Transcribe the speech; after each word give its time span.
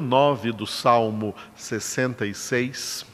9 0.00 0.52
do 0.52 0.66
Salmo 0.66 1.34
66. 1.56 3.06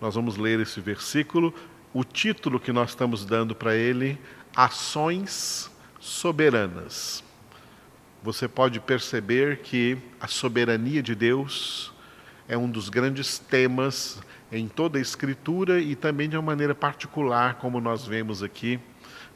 Nós 0.00 0.14
vamos 0.14 0.36
ler 0.36 0.60
esse 0.60 0.80
versículo. 0.80 1.54
O 1.92 2.04
título 2.04 2.60
que 2.60 2.72
nós 2.72 2.90
estamos 2.90 3.24
dando 3.24 3.54
para 3.54 3.74
ele, 3.74 4.18
Ações 4.54 5.70
Soberanas. 6.00 7.24
Você 8.22 8.48
pode 8.48 8.80
perceber 8.80 9.58
que 9.58 9.98
a 10.20 10.26
soberania 10.26 11.02
de 11.02 11.14
Deus 11.14 11.92
é 12.48 12.56
um 12.56 12.68
dos 12.68 12.88
grandes 12.88 13.38
temas 13.38 14.20
em 14.50 14.68
toda 14.68 14.98
a 14.98 15.00
Escritura 15.00 15.80
e 15.80 15.94
também 15.94 16.28
de 16.28 16.36
uma 16.36 16.42
maneira 16.42 16.74
particular, 16.74 17.54
como 17.54 17.80
nós 17.80 18.06
vemos 18.06 18.42
aqui, 18.42 18.78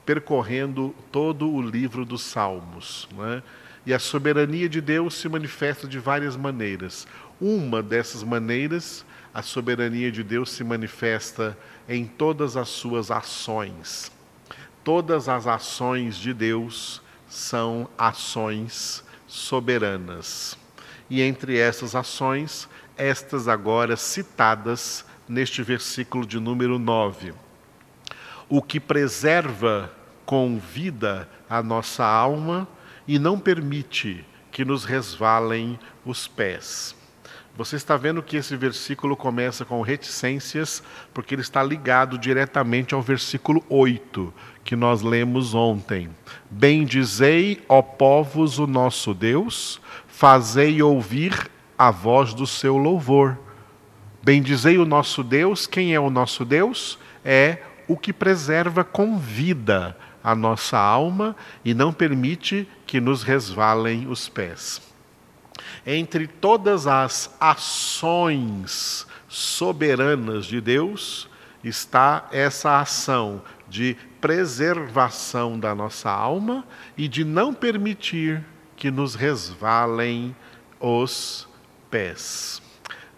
percorrendo 0.05 0.95
todo 1.11 1.51
o 1.51 1.61
livro 1.61 2.05
dos 2.05 2.23
Salmos. 2.23 3.09
Né? 3.17 3.43
E 3.87 3.95
a 3.95 3.99
soberania 3.99 4.69
de 4.69 4.81
Deus 4.81 5.15
se 5.15 5.29
manifesta 5.29 5.89
de 5.89 5.99
várias 5.99 6.37
maneiras. 6.37 7.07
Uma 7.41 7.83
dessas 7.83 8.23
maneiras, 8.23 9.05
a 9.33 9.43
soberania 9.43 10.13
de 10.13 10.23
Deus 10.23 10.51
se 10.51 10.63
manifesta 10.63 11.57
em 11.89 12.05
todas 12.05 12.57
as 12.57 12.69
suas 12.69 13.11
ações. 13.11 14.13
Todas 14.85 15.29
as 15.29 15.47
ações 15.47 16.17
de 16.17 16.35
Deus 16.35 17.01
são 17.29 17.89
ações 17.97 19.03
soberanas. 19.27 20.59
E 21.09 21.23
entre 21.23 21.59
essas 21.59 21.95
ações, 21.95 22.69
estas 22.97 23.49
agora 23.49 23.97
citadas 23.97 25.05
neste 25.29 25.63
versículo 25.63 26.27
de 26.27 26.39
número 26.39 26.79
9. 26.79 27.33
O 28.49 28.61
que 28.61 28.81
preserva 28.81 29.91
com 30.27 30.59
vida 30.59 31.29
a 31.49 31.63
nossa 31.63 32.05
alma 32.05 32.69
e 33.11 33.19
não 33.19 33.41
permite 33.41 34.25
que 34.53 34.65
nos 34.65 34.85
resvalem 34.85 35.77
os 36.07 36.29
pés. 36.29 36.95
Você 37.57 37.75
está 37.75 37.97
vendo 37.97 38.23
que 38.23 38.37
esse 38.37 38.55
versículo 38.55 39.17
começa 39.17 39.65
com 39.65 39.83
reticências, 39.83 40.81
porque 41.13 41.35
ele 41.35 41.43
está 41.43 41.61
ligado 41.61 42.17
diretamente 42.17 42.95
ao 42.95 43.03
versículo 43.03 43.65
8, 43.69 44.33
que 44.63 44.77
nós 44.77 45.03
lemos 45.03 45.55
ontem. 45.55 46.09
Bendizei, 46.49 47.61
ó 47.69 47.83
povos, 47.83 48.61
o 48.61 48.67
nosso 48.69 49.13
Deus, 49.13 49.81
fazei 50.07 50.81
ouvir 50.81 51.51
a 51.77 51.91
voz 51.91 52.33
do 52.33 52.47
seu 52.47 52.77
louvor. 52.77 53.37
Bendizei 54.23 54.79
o 54.79 54.87
nosso 54.87 55.25
Deus, 55.25 55.67
quem 55.67 55.97
é 55.97 55.99
o 55.99 56.11
nosso 56.11 56.45
Deus? 56.45 56.97
É 57.25 57.59
o 57.89 57.97
que 57.97 58.13
preserva 58.13 58.85
com 58.85 59.19
vida 59.19 59.97
a 60.23 60.35
nossa 60.35 60.79
alma 60.79 61.35
e 61.65 61.75
não 61.75 61.93
permite 61.93 62.69
que 62.87 63.01
nos 63.01 63.23
resvalem 63.23 64.07
os 64.09 64.29
pés. 64.29 64.81
Entre 65.87 66.27
todas 66.27 66.87
as 66.87 67.35
ações 67.41 69.07
soberanas 69.29 70.47
de 70.47 70.61
Deus 70.61 71.29
está 71.63 72.29
essa 72.33 72.81
ação 72.81 73.43
de 73.69 73.97
preservação 74.21 75.59
da 75.59 75.75
nossa 75.75 76.11
alma 76.11 76.65
e 76.97 77.07
de 77.09 77.25
não 77.25 77.55
permitir 77.55 78.45
que 78.77 78.91
nos 78.91 79.15
resvalem 79.15 80.35
os 80.81 81.47
pés. 81.91 82.61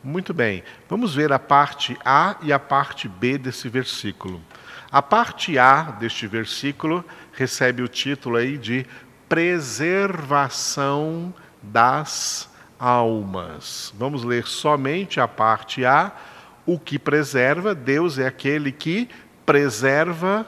Muito 0.03 0.35
bem, 0.35 0.65
vamos 0.89 1.15
ver 1.15 1.33
a 1.33 1.39
parte 1.39 1.97
A 2.05 2.37
e 2.43 2.53
a 2.53 2.59
parte 2.59 3.09
B 3.09 3.39
desse 3.39 3.69
versículo. 3.69 4.41
A 4.93 5.01
parte 5.01 5.59
A 5.59 5.85
deste 5.85 6.27
versículo 6.27 7.03
recebe 7.33 7.81
o 7.83 7.89
título 7.89 8.37
aí 8.37 8.59
de 8.59 8.85
preservação 9.27 10.53
das 11.63 12.51
almas. 12.79 13.95
Vamos 13.97 14.23
ler 14.23 14.47
somente 14.47 15.19
a 15.19 15.27
parte 15.27 15.87
A. 15.87 16.13
O 16.67 16.79
que 16.79 16.99
preserva, 16.99 17.75
Deus 17.75 18.19
é 18.19 18.27
aquele 18.27 18.71
que 18.71 19.09
preserva 19.47 20.47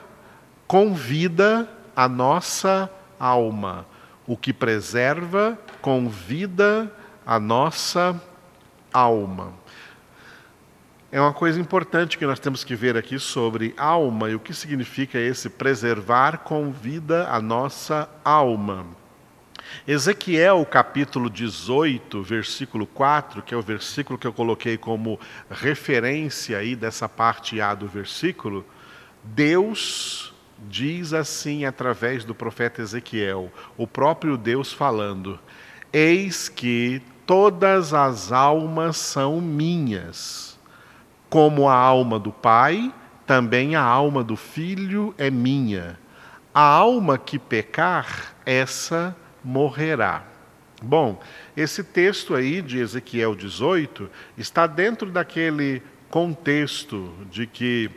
com 0.67 0.93
vida 0.93 1.67
a 1.97 2.07
nossa 2.07 2.91
alma. 3.19 3.87
O 4.27 4.37
que 4.37 4.53
preserva 4.53 5.59
com 5.81 6.07
vida 6.11 6.93
a 7.25 7.41
nossa 7.41 8.21
alma. 8.93 9.55
É 11.15 11.21
uma 11.21 11.33
coisa 11.33 11.61
importante 11.61 12.19
que 12.19 12.27
nós 12.27 12.41
temos 12.41 12.65
que 12.65 12.75
ver 12.75 12.97
aqui 12.97 13.21
sobre 13.21 13.73
alma 13.77 14.29
e 14.31 14.35
o 14.35 14.41
que 14.41 14.53
significa 14.53 15.17
esse 15.17 15.49
preservar 15.49 16.39
com 16.39 16.73
vida 16.73 17.29
a 17.31 17.41
nossa 17.41 18.11
alma. 18.25 18.85
Ezequiel 19.87 20.67
capítulo 20.67 21.31
18, 21.31 22.21
versículo 22.21 22.85
4, 22.85 23.43
que 23.43 23.55
é 23.55 23.57
o 23.57 23.63
versículo 23.63 24.19
que 24.19 24.27
eu 24.27 24.33
coloquei 24.33 24.77
como 24.77 25.21
referência 25.49 26.59
aí 26.59 26.75
dessa 26.75 27.09
parte 27.09 27.61
A 27.61 27.77
do 27.77 27.87
versículo, 27.87 28.67
Deus 29.23 30.35
diz 30.69 31.13
assim 31.13 31.65
através 31.65 32.25
do 32.25 32.35
profeta 32.35 32.83
Ezequiel, 32.83 33.53
o 33.77 33.87
próprio 33.87 34.37
Deus 34.37 34.73
falando: 34.73 35.39
Eis 35.93 36.49
que 36.49 37.01
todas 37.25 37.95
as 37.95 38.33
almas 38.33 38.97
são 38.97 39.41
minhas 39.41 40.54
como 41.35 41.69
a 41.69 41.75
alma 41.75 42.17
do 42.17 42.31
Pai, 42.31 42.95
também 43.27 43.75
a 43.75 43.83
alma 43.83 44.23
do 44.23 44.37
Filho 44.37 45.13
é 45.19 45.33
minha. 45.33 45.99
A 46.55 46.61
alma 46.61 47.19
que 47.19 47.41
pecar, 47.41 48.37
essa 48.47 49.17
morrerá. 49.43 50.23
Bom, 50.81 51.21
esse 51.57 51.83
texto 51.83 52.37
aí 52.37 52.63
de 52.63 52.79
Ezequiel 52.79 53.35
18 53.35 54.09
está 54.39 54.69
dentro 54.69 55.11
daquele 55.11 55.83
contexto 56.09 57.13
de 57.29 57.49
que 57.49 57.91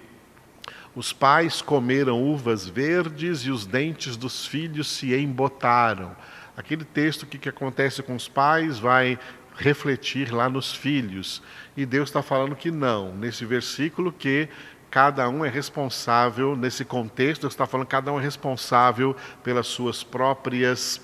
os 0.95 1.13
pais 1.13 1.61
comeram 1.61 2.23
uvas 2.23 2.67
verdes 2.67 3.41
e 3.41 3.51
os 3.51 3.67
dentes 3.67 4.17
dos 4.17 4.47
filhos 4.47 4.87
se 4.87 5.13
embotaram. 5.13 6.15
Aquele 6.57 6.83
texto 6.83 7.27
que, 7.27 7.37
que 7.37 7.49
acontece 7.49 8.01
com 8.01 8.15
os 8.15 8.27
pais 8.27 8.79
vai 8.79 9.19
refletir 9.57 10.31
lá 10.31 10.47
nos 10.47 10.73
filhos. 10.73 11.41
E 11.75 11.85
Deus 11.85 12.09
está 12.09 12.21
falando 12.21 12.55
que 12.55 12.71
não, 12.71 13.13
nesse 13.15 13.43
versículo, 13.45 14.11
que 14.11 14.47
cada 14.89 15.27
um 15.27 15.43
é 15.43 15.49
responsável, 15.49 16.55
nesse 16.55 16.85
contexto, 16.85 17.41
Deus 17.41 17.53
está 17.53 17.65
falando 17.65 17.87
que 17.87 17.91
cada 17.91 18.11
um 18.11 18.19
é 18.19 18.23
responsável 18.23 19.15
pelas 19.43 19.67
suas 19.67 20.03
próprias 20.03 21.01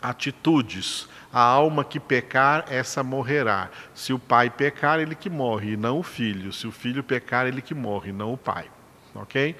atitudes. 0.00 1.08
A 1.32 1.40
alma 1.40 1.84
que 1.84 1.98
pecar, 1.98 2.64
essa 2.68 3.02
morrerá. 3.02 3.68
Se 3.92 4.12
o 4.12 4.18
pai 4.18 4.48
pecar, 4.48 5.00
ele 5.00 5.16
que 5.16 5.28
morre, 5.28 5.72
e 5.72 5.76
não 5.76 5.98
o 5.98 6.02
filho. 6.02 6.52
Se 6.52 6.66
o 6.66 6.72
filho 6.72 7.02
pecar, 7.02 7.46
ele 7.46 7.60
que 7.60 7.74
morre, 7.74 8.12
não 8.12 8.32
o 8.32 8.38
pai. 8.38 8.70
Ok? 9.14 9.56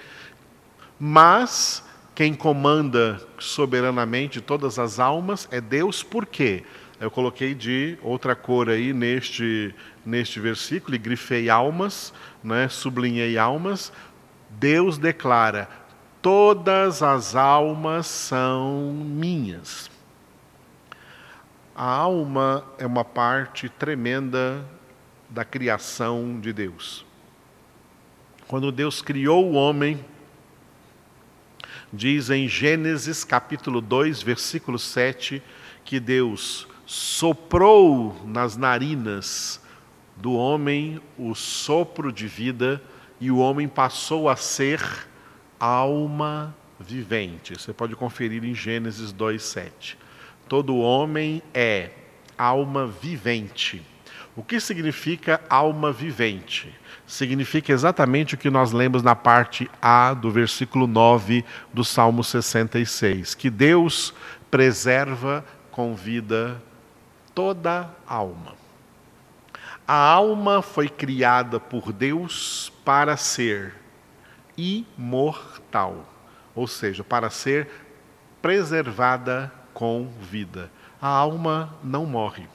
Mas 0.99 1.85
quem 2.15 2.33
comanda 2.33 3.21
soberanamente 3.41 4.41
todas 4.41 4.79
as 4.79 5.01
almas 5.01 5.49
é 5.51 5.61
Deus, 5.61 6.03
por 6.03 6.25
quê? 6.25 6.65
Eu 7.00 7.10
coloquei 7.10 7.55
de 7.55 7.99
outra 8.03 8.37
cor 8.37 8.69
aí 8.71 8.93
neste, 8.93 9.75
neste 10.06 10.38
versículo, 10.38 10.94
e 10.94 10.99
grifei 10.99 11.50
almas, 11.50 12.12
né, 12.43 12.69
sublinhei 12.69 13.37
almas. 13.37 13.93
Deus 14.49 14.97
declara: 14.97 15.69
todas 16.22 17.03
as 17.03 17.34
almas 17.34 18.06
são 18.06 18.93
minhas. 18.93 19.91
A 21.75 21.84
alma 21.84 22.65
é 22.78 22.87
uma 22.87 23.05
parte 23.05 23.69
tremenda 23.69 24.65
da 25.28 25.44
criação 25.44 26.38
de 26.41 26.53
Deus. 26.53 27.05
Quando 28.47 28.71
Deus 28.71 29.03
criou 29.03 29.50
o 29.50 29.55
homem, 29.55 30.05
diz 31.93 32.31
em 32.31 32.47
Gênesis 32.47 33.25
capítulo 33.25 33.81
2, 33.81 34.22
versículo 34.22 34.78
7, 34.78 35.43
que 35.84 35.99
Deus 35.99 36.69
soprou 36.94 38.15
nas 38.25 38.56
narinas 38.56 39.60
do 40.17 40.32
homem 40.32 41.00
o 41.19 41.35
sopro 41.35 42.12
de 42.12 42.29
vida 42.29 42.81
e 43.20 43.32
o 43.32 43.38
homem 43.38 43.67
passou 43.67 44.29
a 44.29 44.37
ser 44.37 44.81
alma 45.58 46.55
vivente. 46.79 47.58
Você 47.58 47.73
pode 47.73 47.96
conferir 47.96 48.44
em 48.44 48.55
Gênesis 48.55 49.12
2:7. 49.12 49.99
Todo 50.49 50.76
homem 50.76 51.43
é 51.52 51.91
alma 52.38 52.87
vivente. 52.87 53.82
O 54.37 54.44
que 54.44 54.61
significa 54.61 55.40
alma 55.50 55.90
vivente? 55.90 56.73
Significa 57.08 57.73
exatamente 57.73 58.37
o 58.37 58.38
que 58.38 58.50
nós 58.50 58.70
lemos 58.70 59.02
na 59.02 59.17
parte 59.17 59.69
A 59.82 60.14
do 60.14 60.31
versículo 60.31 60.87
9 60.87 61.44
do 61.73 61.85
Salmo 61.85 62.23
66, 62.23 63.35
que 63.35 63.50
Deus 63.50 64.14
preserva 64.49 65.44
com 65.73 65.97
vida 65.97 66.62
toda 67.35 67.91
alma. 68.07 68.55
A 69.87 69.95
alma 69.95 70.63
foi 70.63 70.89
criada 70.89 71.61
por 71.61 71.93
Deus 71.93 72.73
para 72.85 73.17
ser 73.17 73.75
imortal, 74.57 76.05
ou 76.55 76.67
seja, 76.67 77.05
para 77.05 77.29
ser 77.29 77.69
preservada 78.41 79.53
com 79.75 80.09
vida. 80.21 80.71
A 81.03 81.09
alma 81.09 81.75
não 81.83 82.07
morre. 82.07 82.49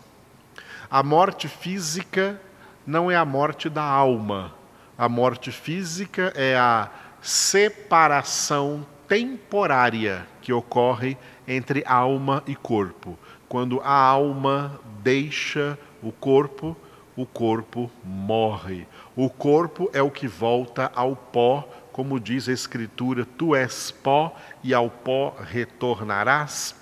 A 0.89 1.03
morte 1.03 1.47
física 1.47 2.41
não 2.85 3.11
é 3.11 3.15
a 3.15 3.25
morte 3.25 3.69
da 3.69 3.83
alma. 3.83 4.53
A 4.97 5.07
morte 5.07 5.51
física 5.51 6.33
é 6.35 6.57
a 6.57 6.89
separação 7.21 8.85
temporária 9.07 10.25
que 10.41 10.51
ocorre 10.51 11.17
entre 11.47 11.83
alma 11.85 12.43
e 12.47 12.55
corpo. 12.55 13.17
Quando 13.49 13.81
a 13.81 13.91
alma 13.91 14.79
deixa 15.01 15.77
o 16.03 16.11
corpo, 16.11 16.77
o 17.17 17.25
corpo 17.25 17.89
morre. 18.05 18.87
O 19.15 19.27
corpo 19.27 19.89
é 19.91 20.03
o 20.03 20.11
que 20.11 20.27
volta 20.27 20.91
ao 20.93 21.15
pó, 21.15 21.67
como 21.91 22.19
diz 22.19 22.47
a 22.47 22.53
Escritura: 22.53 23.25
Tu 23.25 23.55
és 23.55 23.89
pó 23.89 24.35
e 24.63 24.71
ao 24.71 24.87
pó 24.87 25.35
retornarás. 25.39 26.75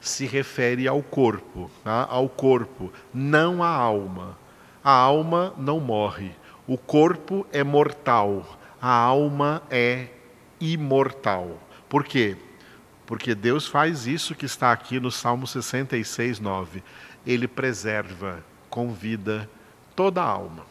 Se 0.00 0.26
refere 0.26 0.88
ao 0.88 1.02
corpo, 1.02 1.70
tá? 1.84 2.04
ao 2.10 2.28
corpo, 2.28 2.92
não 3.14 3.62
à 3.62 3.68
alma. 3.68 4.36
A 4.82 4.90
alma 4.90 5.54
não 5.56 5.78
morre. 5.78 6.32
O 6.66 6.76
corpo 6.76 7.46
é 7.52 7.62
mortal, 7.62 8.44
a 8.82 8.90
alma 8.90 9.62
é 9.70 10.08
imortal. 10.60 11.60
Por 11.88 12.02
quê? 12.02 12.36
Porque 13.06 13.34
Deus 13.34 13.68
faz 13.68 14.06
isso 14.06 14.34
que 14.34 14.46
está 14.46 14.72
aqui 14.72 14.98
no 14.98 15.10
Salmo 15.10 15.46
66, 15.46 16.40
9. 16.40 16.82
Ele 17.24 17.46
preserva 17.46 18.44
com 18.68 18.92
vida 18.92 19.48
toda 19.94 20.20
a 20.20 20.26
alma. 20.26 20.66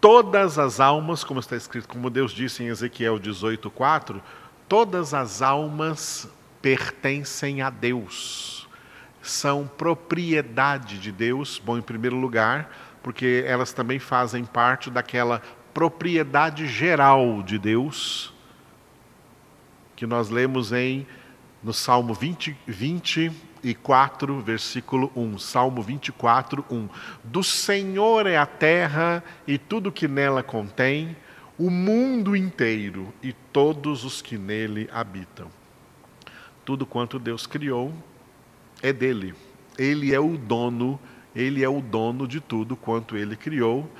Todas 0.00 0.58
as 0.58 0.80
almas, 0.80 1.24
como 1.24 1.40
está 1.40 1.56
escrito, 1.56 1.88
como 1.88 2.10
Deus 2.10 2.32
disse 2.32 2.62
em 2.62 2.66
Ezequiel 2.66 3.18
18, 3.18 3.70
4, 3.70 4.22
todas 4.68 5.14
as 5.14 5.40
almas 5.40 6.28
pertencem 6.60 7.62
a 7.62 7.70
Deus. 7.70 8.68
São 9.22 9.66
propriedade 9.66 10.98
de 10.98 11.10
Deus, 11.10 11.58
bom, 11.58 11.78
em 11.78 11.82
primeiro 11.82 12.16
lugar, 12.16 12.70
porque 13.02 13.42
elas 13.46 13.72
também 13.72 13.98
fazem 13.98 14.44
parte 14.44 14.90
daquela 14.90 15.40
propriedade 15.72 16.66
geral 16.66 17.42
de 17.42 17.58
Deus, 17.58 18.33
que 19.96 20.06
nós 20.06 20.28
lemos 20.28 20.72
em 20.72 21.06
no 21.62 21.72
Salmo 21.72 22.12
20, 22.12 22.54
24, 22.66 24.40
versículo 24.40 25.10
1. 25.16 25.38
Salmo 25.38 25.82
24, 25.82 26.64
1. 26.70 26.88
Do 27.24 27.42
Senhor 27.42 28.26
é 28.26 28.36
a 28.36 28.44
terra 28.44 29.24
e 29.46 29.56
tudo 29.56 29.90
que 29.90 30.06
nela 30.06 30.42
contém, 30.42 31.16
o 31.58 31.70
mundo 31.70 32.36
inteiro 32.36 33.14
e 33.22 33.32
todos 33.32 34.04
os 34.04 34.20
que 34.20 34.36
nele 34.36 34.88
habitam. 34.92 35.48
Tudo 36.64 36.84
quanto 36.84 37.18
Deus 37.18 37.46
criou 37.46 37.92
é 38.82 38.92
dele. 38.92 39.34
Ele 39.78 40.14
é 40.14 40.20
o 40.20 40.36
dono, 40.36 41.00
ele 41.34 41.64
é 41.64 41.68
o 41.68 41.80
dono 41.80 42.28
de 42.28 42.40
tudo 42.40 42.76
quanto 42.76 43.16
ele 43.16 43.36
criou 43.36 43.90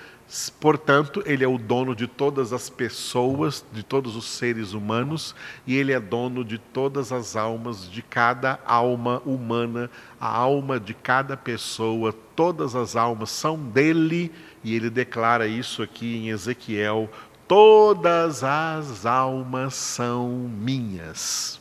Portanto, 0.58 1.22
ele 1.26 1.44
é 1.44 1.48
o 1.48 1.58
dono 1.58 1.94
de 1.94 2.06
todas 2.06 2.52
as 2.52 2.68
pessoas, 2.70 3.64
de 3.72 3.82
todos 3.82 4.16
os 4.16 4.24
seres 4.24 4.72
humanos, 4.72 5.34
e 5.66 5.76
ele 5.76 5.92
é 5.92 6.00
dono 6.00 6.44
de 6.44 6.58
todas 6.58 7.12
as 7.12 7.36
almas, 7.36 7.88
de 7.88 8.02
cada 8.02 8.58
alma 8.66 9.22
humana, 9.24 9.90
a 10.20 10.28
alma 10.28 10.80
de 10.80 10.94
cada 10.94 11.36
pessoa, 11.36 12.12
todas 12.34 12.74
as 12.74 12.96
almas 12.96 13.30
são 13.30 13.56
dele, 13.56 14.32
e 14.64 14.74
ele 14.74 14.90
declara 14.90 15.46
isso 15.46 15.82
aqui 15.82 16.16
em 16.16 16.30
Ezequiel: 16.30 17.08
todas 17.46 18.42
as 18.42 19.04
almas 19.06 19.74
são 19.74 20.28
minhas. 20.28 21.60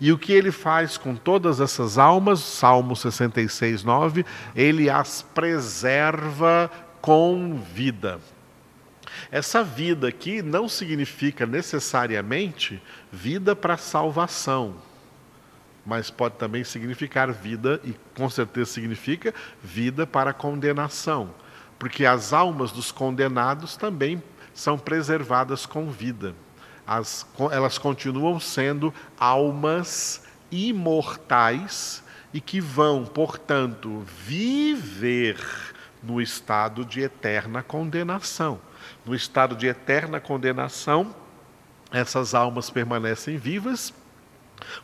E 0.00 0.12
o 0.12 0.18
que 0.18 0.32
ele 0.32 0.50
faz 0.50 0.98
com 0.98 1.14
todas 1.14 1.60
essas 1.60 1.98
almas, 1.98 2.40
Salmo 2.40 2.96
66, 2.96 3.84
9, 3.84 4.26
ele 4.54 4.90
as 4.90 5.22
preserva 5.22 6.70
com 7.04 7.60
vida. 7.74 8.18
Essa 9.30 9.62
vida 9.62 10.08
aqui 10.08 10.40
não 10.40 10.66
significa 10.70 11.44
necessariamente 11.44 12.82
vida 13.12 13.54
para 13.54 13.76
salvação, 13.76 14.76
mas 15.84 16.08
pode 16.08 16.36
também 16.36 16.64
significar 16.64 17.30
vida, 17.30 17.78
e 17.84 17.94
com 18.16 18.30
certeza 18.30 18.70
significa 18.70 19.34
vida 19.62 20.06
para 20.06 20.32
condenação, 20.32 21.34
porque 21.78 22.06
as 22.06 22.32
almas 22.32 22.72
dos 22.72 22.90
condenados 22.90 23.76
também 23.76 24.22
são 24.54 24.78
preservadas 24.78 25.66
com 25.66 25.90
vida. 25.90 26.34
As, 26.86 27.26
elas 27.52 27.76
continuam 27.76 28.40
sendo 28.40 28.94
almas 29.20 30.22
imortais 30.50 32.02
e 32.32 32.40
que 32.40 32.62
vão, 32.62 33.04
portanto, 33.04 34.02
viver 34.26 35.36
no 36.04 36.20
estado 36.20 36.84
de 36.84 37.00
eterna 37.00 37.62
condenação. 37.62 38.60
No 39.04 39.14
estado 39.14 39.56
de 39.56 39.66
eterna 39.66 40.20
condenação, 40.20 41.14
essas 41.90 42.34
almas 42.34 42.70
permanecem 42.70 43.36
vivas, 43.36 43.92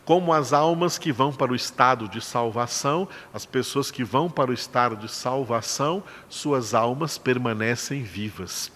como 0.03 0.33
as 0.33 0.53
almas 0.53 0.97
que 0.97 1.11
vão 1.11 1.31
para 1.31 1.51
o 1.51 1.55
estado 1.55 2.07
de 2.07 2.21
salvação, 2.21 3.07
as 3.33 3.45
pessoas 3.45 3.91
que 3.91 4.03
vão 4.03 4.29
para 4.29 4.51
o 4.51 4.53
estado 4.53 4.95
de 4.95 5.09
salvação, 5.11 6.03
suas 6.29 6.73
almas 6.73 7.17
permanecem 7.17 8.03
vivas. 8.03 8.71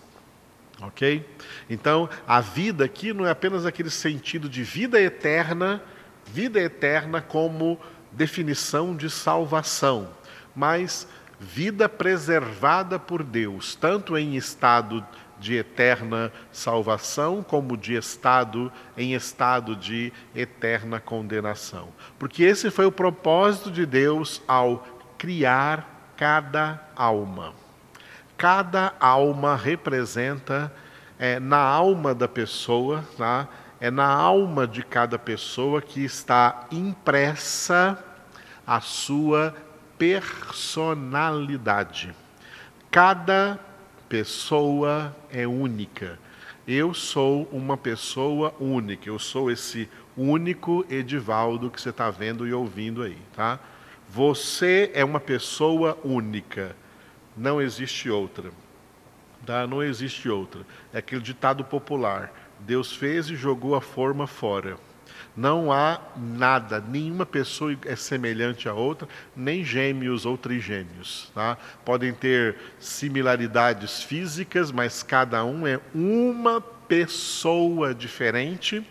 Ok? 0.81 1.27
Então, 1.69 2.09
a 2.27 2.41
vida 2.41 2.83
aqui 2.83 3.13
não 3.13 3.25
é 3.25 3.31
apenas 3.31 3.65
aquele 3.65 3.89
sentido 3.89 4.49
de 4.49 4.63
vida 4.63 4.99
eterna, 4.99 5.81
vida 6.25 6.59
eterna 6.59 7.21
como 7.21 7.79
definição 8.11 8.95
de 8.95 9.09
salvação, 9.09 10.09
mas 10.55 11.07
vida 11.45 11.87
preservada 11.87 12.97
por 12.97 13.23
Deus, 13.23 13.75
tanto 13.75 14.17
em 14.17 14.35
estado 14.35 15.05
de 15.39 15.55
eterna 15.55 16.31
salvação 16.51 17.43
como 17.43 17.77
de 17.77 17.93
estado 17.93 18.71
em 18.97 19.13
estado 19.13 19.75
de 19.75 20.11
eterna 20.33 20.99
condenação. 20.99 21.89
Porque 22.17 22.43
esse 22.43 22.71
foi 22.71 22.85
o 22.85 22.91
propósito 22.91 23.69
de 23.69 23.85
Deus 23.85 24.41
ao 24.47 24.83
criar 25.19 26.13
cada 26.17 26.81
alma. 26.95 27.53
Cada 28.35 28.93
alma 28.99 29.55
representa 29.55 30.73
é, 31.19 31.39
na 31.39 31.59
alma 31.59 32.15
da 32.15 32.27
pessoa, 32.27 33.03
tá? 33.17 33.47
é 33.79 33.91
na 33.91 34.07
alma 34.07 34.67
de 34.67 34.83
cada 34.83 35.19
pessoa 35.19 35.79
que 35.81 36.03
está 36.03 36.65
impressa 36.71 38.03
a 38.65 38.81
sua 38.81 39.53
personalidade. 39.97 42.13
Cada 42.91 43.59
pessoa 44.07 45.15
é 45.31 45.47
única. 45.47 46.19
Eu 46.67 46.93
sou 46.93 47.49
uma 47.51 47.75
pessoa 47.77 48.53
única. 48.59 49.09
Eu 49.09 49.17
sou 49.19 49.51
esse 49.51 49.89
único 50.17 50.85
Edivaldo 50.89 51.69
que 51.69 51.81
você 51.81 51.89
está 51.89 52.09
vendo 52.09 52.47
e 52.47 52.53
ouvindo 52.53 53.03
aí, 53.03 53.17
tá? 53.35 53.59
Você 54.09 54.89
é 54.93 55.03
uma 55.03 55.19
pessoa 55.19 55.97
única. 56.03 56.75
Não 57.35 57.61
existe 57.61 58.09
outra. 58.09 58.51
Tá? 59.45 59.67
Não 59.67 59.83
existe 59.83 60.29
outra. 60.29 60.61
É 60.93 60.99
aquele 60.99 61.21
ditado 61.21 61.63
popular: 61.63 62.31
Deus 62.59 62.95
fez 62.95 63.29
e 63.29 63.35
jogou 63.35 63.75
a 63.75 63.81
forma 63.81 64.25
fora. 64.25 64.77
Não 65.35 65.69
há 65.69 65.99
nada, 66.15 66.79
nenhuma 66.79 67.25
pessoa 67.25 67.75
é 67.85 67.95
semelhante 67.95 68.69
a 68.69 68.73
outra, 68.73 69.07
nem 69.35 69.65
gêmeos 69.65 70.25
ou 70.25 70.37
trigêmeos. 70.37 71.29
Tá? 71.35 71.57
Podem 71.83 72.13
ter 72.13 72.55
similaridades 72.79 74.01
físicas, 74.01 74.71
mas 74.71 75.03
cada 75.03 75.43
um 75.43 75.67
é 75.67 75.79
uma 75.93 76.61
pessoa 76.61 77.93
diferente. 77.93 78.85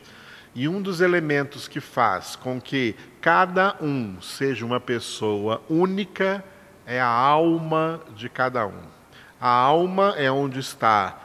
E 0.54 0.68
um 0.68 0.80
dos 0.80 1.00
elementos 1.00 1.66
que 1.66 1.80
faz 1.80 2.36
com 2.36 2.60
que 2.60 2.94
cada 3.20 3.76
um 3.80 4.20
seja 4.20 4.64
uma 4.64 4.78
pessoa 4.78 5.60
única 5.68 6.44
é 6.86 7.00
a 7.00 7.06
alma 7.08 8.00
de 8.14 8.28
cada 8.28 8.66
um. 8.66 8.82
A 9.40 9.48
alma 9.48 10.14
é 10.16 10.30
onde 10.30 10.60
está 10.60 11.18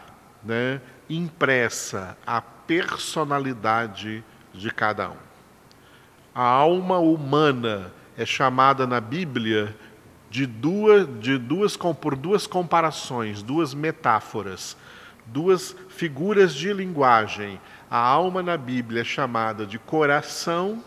né, 0.43 0.81
impressa 1.09 2.17
a 2.25 2.41
personalidade 2.41 4.23
de 4.59 4.69
cada 4.71 5.09
um. 5.09 5.17
A 6.35 6.43
alma 6.43 6.99
humana 6.99 7.91
é 8.17 8.25
chamada 8.25 8.85
na 8.85 8.99
Bíblia 8.99 9.75
de 10.29 10.45
duas, 10.45 11.07
de 11.19 11.37
duas, 11.37 11.75
por 11.75 12.15
duas 12.15 12.45
comparações, 12.45 13.41
duas 13.41 13.73
metáforas, 13.73 14.77
duas 15.25 15.75
figuras 15.87 16.53
de 16.53 16.71
linguagem. 16.71 17.59
A 17.89 17.97
alma 17.97 18.43
na 18.43 18.57
Bíblia 18.57 19.01
é 19.01 19.05
chamada 19.05 19.65
de 19.65 19.79
coração 19.79 20.83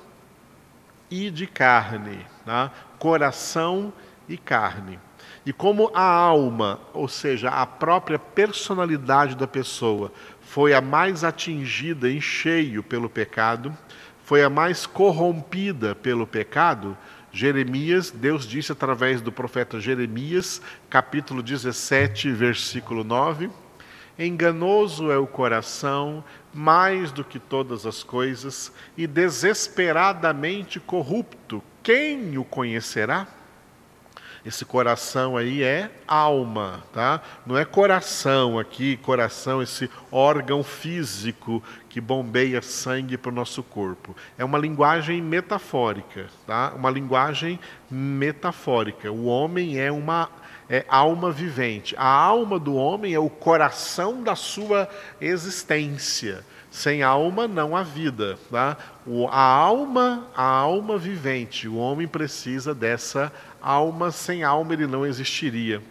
e 1.11 1.31
de 1.31 1.47
carne. 1.47 2.25
Tá? 2.45 2.71
Coração 2.99 3.93
e 4.29 4.37
carne. 4.37 4.99
E 5.45 5.52
como 5.52 5.91
a 5.93 6.05
alma, 6.05 6.79
ou 6.93 7.09
seja, 7.09 7.50
a 7.50 7.67
própria 7.67 8.19
personalidade 8.19 9.35
da 9.35 9.47
pessoa, 9.47 10.12
foi 10.53 10.75
a 10.75 10.83
mais 10.83 11.25
atingida 11.25 12.11
em 12.11 12.21
cheio 12.21 12.83
pelo 12.83 13.09
pecado, 13.09 13.75
foi 14.23 14.43
a 14.43 14.51
mais 14.51 14.85
corrompida 14.85 15.95
pelo 15.95 16.27
pecado, 16.27 16.95
Jeremias, 17.33 18.11
Deus 18.11 18.47
disse 18.47 18.71
através 18.71 19.23
do 19.23 19.33
profeta 19.33 19.81
Jeremias, 19.81 20.61
capítulo 20.91 21.43
17, 21.43 22.31
versículo 22.33 23.03
9: 23.03 23.49
Enganoso 24.19 25.11
é 25.11 25.17
o 25.17 25.27
coração 25.27 26.23
mais 26.53 27.11
do 27.11 27.25
que 27.25 27.39
todas 27.39 27.87
as 27.87 28.03
coisas 28.03 28.71
e 28.95 29.07
desesperadamente 29.07 30.79
corrupto. 30.79 31.63
Quem 31.83 32.37
o 32.37 32.45
conhecerá? 32.45 33.27
Esse 34.45 34.65
coração 34.65 35.37
aí 35.37 35.63
é 35.63 35.89
alma, 36.07 36.83
tá? 36.93 37.23
Não 37.47 37.57
é 37.57 37.65
coração 37.65 38.59
aqui, 38.59 38.97
coração, 38.97 39.63
esse 39.63 39.89
órgão 40.11 40.65
físico 40.65 41.63
que 41.89 42.01
bombeia 42.01 42.61
sangue 42.61 43.17
para 43.17 43.31
o 43.31 43.35
nosso 43.35 43.63
corpo. 43.63 44.17
É 44.37 44.45
uma 44.45 44.59
linguagem 44.59 45.23
metafórica, 45.23 46.27
tá? 46.45 46.73
Uma 46.75 46.91
linguagem 46.91 47.61
metafórica. 47.89 49.13
O 49.13 49.27
homem 49.27 49.79
é 49.79 49.93
uma 49.93 50.29
é 50.73 50.87
alma 50.88 51.31
vivente. 51.31 51.95
A 51.99 52.07
alma 52.07 52.59
do 52.59 52.75
homem 52.75 53.12
é 53.12 53.19
o 53.19 53.29
coração 53.29 54.23
da 54.23 54.35
sua 54.35 54.88
existência. 55.21 56.43
Sem 56.71 57.02
alma 57.02 57.47
não 57.47 57.76
há 57.76 57.83
vida. 57.83 58.38
Tá? 58.50 58.79
A 59.31 59.38
alma, 59.38 60.26
a 60.35 60.43
alma 60.43 60.97
vivente, 60.97 61.69
o 61.69 61.76
homem 61.76 62.09
precisa 62.09 62.75
dessa 62.75 63.31
alma. 63.61 64.11
Sem 64.11 64.45
alma 64.45 64.73
ele 64.73 64.87
não 64.87 65.05
existiria. 65.05 65.83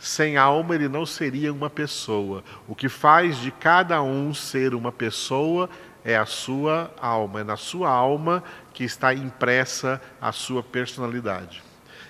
Sem 0.00 0.36
alma 0.36 0.74
ele 0.74 0.88
não 0.88 1.06
seria 1.06 1.52
uma 1.52 1.70
pessoa. 1.70 2.42
O 2.66 2.74
que 2.74 2.88
faz 2.88 3.36
de 3.36 3.52
cada 3.52 4.02
um 4.02 4.34
ser 4.34 4.74
uma 4.74 4.90
pessoa 4.90 5.70
é 6.04 6.16
a 6.16 6.26
sua 6.26 6.90
alma. 7.00 7.42
É 7.42 7.44
na 7.44 7.56
sua 7.56 7.88
alma 7.88 8.42
que 8.74 8.82
está 8.82 9.14
impressa 9.14 10.02
a 10.20 10.32
sua 10.32 10.60
personalidade. 10.60 11.67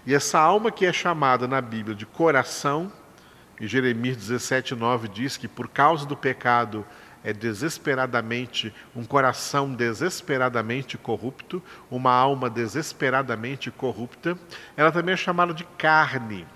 E 0.08 0.14
essa 0.14 0.38
alma 0.38 0.70
que 0.70 0.86
é 0.86 0.92
chamada 0.92 1.46
na 1.46 1.60
Bíblia 1.60 1.94
de 1.94 2.06
coração, 2.06 2.90
em 3.60 3.66
Jeremias 3.66 4.16
17, 4.16 4.74
9 4.74 5.06
diz 5.06 5.36
que 5.36 5.46
por 5.46 5.68
causa 5.68 6.06
do 6.06 6.16
pecado 6.16 6.82
é 7.22 7.30
desesperadamente, 7.30 8.74
um 8.96 9.04
coração 9.04 9.70
desesperadamente 9.70 10.96
corrupto, 10.96 11.62
uma 11.90 12.10
alma 12.10 12.48
desesperadamente 12.48 13.70
corrupta. 13.70 14.38
Ela 14.78 14.90
também 14.90 15.12
é 15.12 15.16
chamada 15.16 15.52
de 15.52 15.64
carne. 15.76 16.46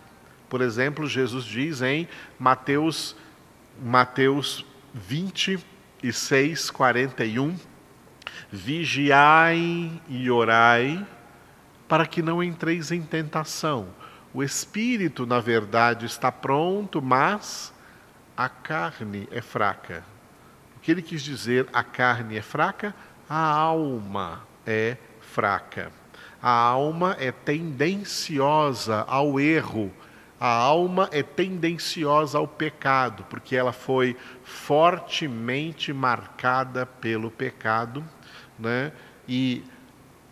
Por 0.49 0.63
exemplo, 0.63 1.07
Jesus 1.07 1.45
diz 1.45 1.83
em 1.83 2.09
Mateus, 2.39 3.15
Mateus 3.79 4.65
26, 4.95 6.71
41, 6.71 7.55
Vigiai 8.51 10.01
e 10.09 10.31
orai 10.31 11.07
para 11.93 12.07
que 12.07 12.23
não 12.23 12.43
entreis 12.43 12.91
em 12.91 13.03
tentação. 13.03 13.89
O 14.33 14.43
espírito, 14.43 15.27
na 15.27 15.41
verdade, 15.41 16.07
está 16.07 16.33
pronto, 16.33 17.03
mas 17.03 17.71
a 18.35 18.49
carne 18.49 19.29
é 19.31 19.43
fraca 19.43 20.03
que 20.83 20.91
ele 20.91 21.01
quis 21.01 21.23
dizer 21.23 21.69
a 21.73 21.85
carne 21.85 22.37
é 22.37 22.43
fraca, 22.43 22.95
a 23.29 23.37
alma 23.37 24.43
é 24.67 24.97
fraca. 25.21 25.93
A 26.43 26.51
alma 26.51 27.17
é 27.21 27.31
tendenciosa 27.31 29.05
ao 29.07 29.39
erro, 29.39 29.93
a 30.41 30.49
alma 30.49 31.09
é 31.13 31.23
tendenciosa 31.23 32.37
ao 32.37 32.49
pecado, 32.49 33.25
porque 33.31 33.55
ela 33.55 33.73
foi 33.73 34.17
fortemente 34.43 35.93
marcada 35.93 36.85
pelo 36.85 37.31
pecado, 37.31 38.05
né? 38.59 38.91
E 39.29 39.65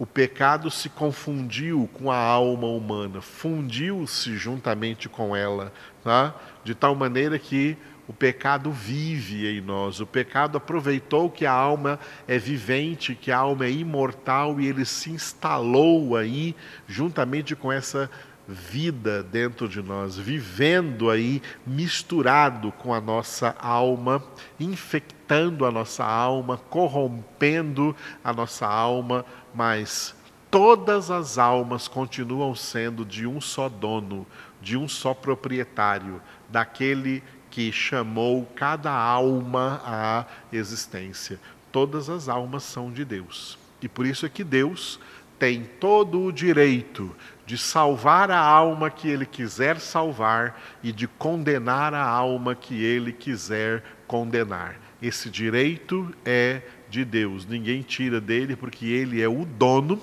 o 0.01 0.07
pecado 0.07 0.71
se 0.71 0.89
confundiu 0.89 1.87
com 1.93 2.11
a 2.11 2.17
alma 2.17 2.67
humana, 2.67 3.21
fundiu-se 3.21 4.35
juntamente 4.35 5.11
com 5.11 5.37
ela, 5.37 5.71
tá? 6.03 6.35
de 6.65 6.75
tal 6.75 6.95
maneira 6.95 7.39
que 7.39 7.77
o 8.09 8.13
pecado 8.15 8.73
vive 8.73 9.47
em 9.47 9.61
nós. 9.61 10.01
O 10.01 10.07
pecado 10.07 10.57
aproveitou 10.57 11.29
que 11.29 11.45
a 11.45 11.53
alma 11.53 12.01
é 12.27 12.39
vivente, 12.39 13.15
que 13.15 13.31
a 13.31 13.37
alma 13.37 13.67
é 13.67 13.71
imortal 13.71 14.59
e 14.59 14.67
ele 14.67 14.87
se 14.87 15.11
instalou 15.11 16.17
aí 16.17 16.57
juntamente 16.89 17.55
com 17.55 17.71
essa 17.71 18.11
vida 18.51 19.23
dentro 19.23 19.69
de 19.69 19.81
nós, 19.81 20.17
vivendo 20.17 21.09
aí 21.09 21.41
misturado 21.65 22.73
com 22.73 22.93
a 22.93 23.01
nossa 23.01 23.55
alma, 23.61 24.23
infectando 24.59 25.65
a 25.65 25.71
nossa 25.71 26.05
alma, 26.05 26.57
corrompendo 26.57 27.95
a 28.25 28.33
nossa 28.33 28.67
alma, 28.67 29.25
mas 29.55 30.15
todas 30.51 31.11
as 31.11 31.39
almas 31.39 31.89
continuam 31.89 32.55
sendo 32.55 33.05
de 33.05 33.27
um 33.27 33.41
só 33.41 33.69
dono, 33.69 34.27
de 34.61 34.77
um 34.77 34.89
só 34.89 35.15
proprietário, 35.15 36.21
daquele 36.49 37.23
que 37.51 37.73
chamou 37.73 38.47
cada 38.55 38.93
alma 38.93 39.81
à 39.85 40.27
existência. 40.53 41.39
Todas 41.73 42.09
as 42.09 42.29
almas 42.29 42.63
são 42.63 42.91
de 42.93 43.05
Deus. 43.05 43.59
E 43.83 43.89
por 43.89 44.07
isso 44.07 44.27
é 44.27 44.29
que 44.29 44.45
Deus 44.45 45.01
tem 45.39 45.65
todo 45.65 46.23
o 46.23 46.33
direito 46.33 47.15
de 47.47 47.57
salvar 47.57 48.31
a 48.31 48.39
alma 48.39 48.91
que 48.91 49.09
ele 49.09 49.25
quiser 49.25 49.81
salvar 49.81 50.61
e 50.83 50.93
de 50.93 51.09
condenar 51.09 51.95
a 51.95 52.05
alma 52.05 52.55
que 52.55 52.85
ele 52.85 53.13
quiser 53.13 53.83
condenar. 54.07 54.79
Esse 55.01 55.31
direito 55.31 56.15
é 56.25 56.61
de 56.91 57.05
Deus, 57.05 57.47
ninguém 57.47 57.83
tira 57.83 58.21
dele 58.21 58.57
porque 58.57 58.87
ele 58.87 59.23
é 59.23 59.29
o 59.29 59.45
dono. 59.45 60.01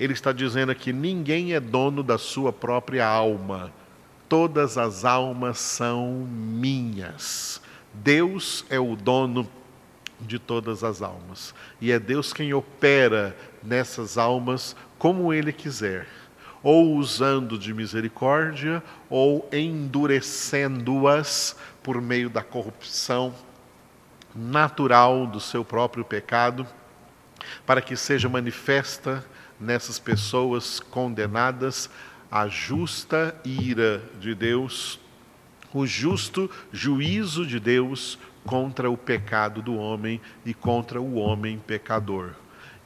Ele 0.00 0.12
está 0.12 0.32
dizendo 0.32 0.72
aqui: 0.72 0.92
ninguém 0.92 1.52
é 1.52 1.60
dono 1.60 2.02
da 2.02 2.18
sua 2.18 2.52
própria 2.52 3.06
alma 3.06 3.72
todas 4.32 4.78
as 4.78 5.04
almas 5.04 5.58
são 5.58 6.26
minhas. 6.26 7.60
Deus 7.92 8.64
é 8.70 8.80
o 8.80 8.96
dono 8.96 9.46
de 10.18 10.38
todas 10.38 10.82
as 10.82 11.02
almas. 11.02 11.54
E 11.78 11.92
é 11.92 11.98
Deus 11.98 12.32
quem 12.32 12.54
opera 12.54 13.36
nessas 13.62 14.16
almas 14.16 14.74
como 14.98 15.34
Ele 15.34 15.52
quiser, 15.52 16.08
ou 16.62 16.96
usando 16.96 17.58
de 17.58 17.74
misericórdia, 17.74 18.82
ou 19.10 19.46
endurecendo-as 19.52 21.54
por 21.82 22.00
meio 22.00 22.30
da 22.30 22.42
corrupção 22.42 23.34
natural 24.34 25.26
do 25.26 25.40
seu 25.40 25.64
próprio 25.64 26.04
pecado, 26.04 26.66
para 27.66 27.80
que 27.80 27.96
seja 27.96 28.28
manifesta 28.28 29.24
nessas 29.58 29.98
pessoas 29.98 30.80
condenadas 30.80 31.90
a 32.30 32.48
justa 32.48 33.34
ira 33.44 34.02
de 34.18 34.34
Deus, 34.34 34.98
o 35.72 35.86
justo 35.86 36.50
juízo 36.72 37.46
de 37.46 37.60
Deus 37.60 38.18
contra 38.44 38.90
o 38.90 38.96
pecado 38.96 39.62
do 39.62 39.76
homem 39.76 40.20
e 40.44 40.52
contra 40.52 41.00
o 41.00 41.14
homem 41.14 41.58
pecador. 41.58 42.32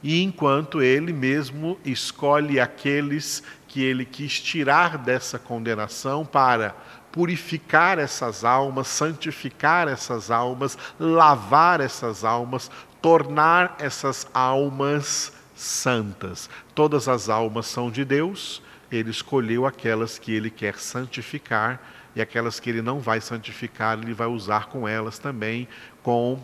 E 0.03 0.21
enquanto 0.21 0.81
ele 0.81 1.11
mesmo 1.11 1.79
escolhe 1.83 2.59
aqueles 2.59 3.43
que 3.67 3.83
ele 3.83 4.05
quis 4.05 4.39
tirar 4.39 4.97
dessa 4.97 5.37
condenação 5.37 6.25
para 6.25 6.75
purificar 7.11 7.99
essas 7.99 8.43
almas, 8.43 8.87
santificar 8.87 9.87
essas 9.87 10.29
almas, 10.31 10.77
lavar 10.99 11.81
essas 11.81 12.23
almas, 12.23 12.69
tornar 13.01 13.75
essas 13.79 14.27
almas 14.33 15.33
santas. 15.55 16.49
Todas 16.75 17.07
as 17.07 17.29
almas 17.29 17.65
são 17.65 17.89
de 17.89 18.05
Deus 18.05 18.61
ele 18.91 19.09
escolheu 19.09 19.65
aquelas 19.65 20.17
que 20.17 20.31
ele 20.31 20.49
quer 20.49 20.77
santificar 20.79 21.81
e 22.15 22.21
aquelas 22.21 22.59
que 22.59 22.69
ele 22.69 22.81
não 22.81 22.99
vai 22.99 23.21
santificar, 23.21 23.97
ele 23.97 24.13
vai 24.13 24.27
usar 24.27 24.67
com 24.67 24.87
elas 24.87 25.19
também 25.19 25.67
com 26.01 26.39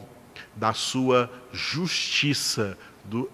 da 0.56 0.74
sua 0.74 1.32
justiça, 1.52 2.78
do, 3.04 3.30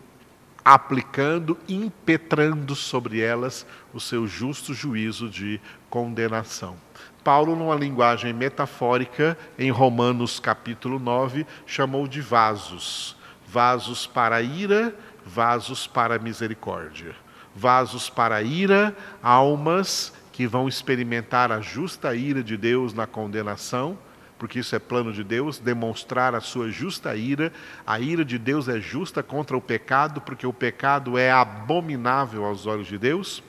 aplicando, 0.64 1.58
impetrando 1.68 2.76
sobre 2.76 3.22
elas 3.22 3.66
o 3.94 4.00
seu 4.00 4.28
justo 4.28 4.74
juízo 4.74 5.30
de 5.30 5.60
condenação. 5.90 6.76
Paulo, 7.24 7.56
numa 7.56 7.76
linguagem 7.76 8.34
metafórica, 8.34 9.38
em 9.58 9.72
Romanos 9.72 10.40
capítulo 10.40 11.00
9, 11.00 11.46
chamou 11.66 12.08
de 12.08 12.22
vasos. 12.22 13.16
Vasos 13.48 14.06
para 14.06 14.42
ira, 14.42 14.96
vasos 15.26 15.88
para 15.88 16.20
misericórdia 16.20 17.16
vasos 17.56 18.10
para 18.10 18.42
ira, 18.42 18.96
almas 19.22 20.14
que 20.32 20.48
vão 20.48 20.68
experimentar 20.68 21.52
a 21.52 21.60
justa 21.60 22.16
ira 22.16 22.42
de 22.42 22.56
Deus 22.56 22.94
na 22.94 23.06
condenação, 23.06 23.98
porque 24.40 24.60
isso 24.60 24.74
é 24.74 24.80
plano 24.80 25.12
de 25.12 25.22
Deus, 25.22 25.60
demonstrar 25.60 26.34
a 26.34 26.40
sua 26.40 26.72
justa 26.72 27.14
ira. 27.14 27.52
A 27.86 28.00
ira 28.00 28.24
de 28.24 28.40
Deus 28.40 28.70
é 28.70 28.80
justa 28.80 29.22
contra 29.22 29.56
o 29.56 29.62
pecado, 29.62 30.22
porque 30.22 30.48
o 30.48 30.54
pecado 30.54 31.18
é 31.18 31.30
abominável 31.30 32.46
aos 32.46 32.66
olhos 32.66 32.88
de 32.88 32.98
Deus. 32.98 33.44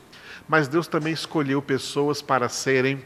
Mas 0.48 0.66
Deus 0.66 0.88
também 0.88 1.12
escolheu 1.12 1.62
pessoas 1.62 2.20
para 2.20 2.48
serem 2.48 3.00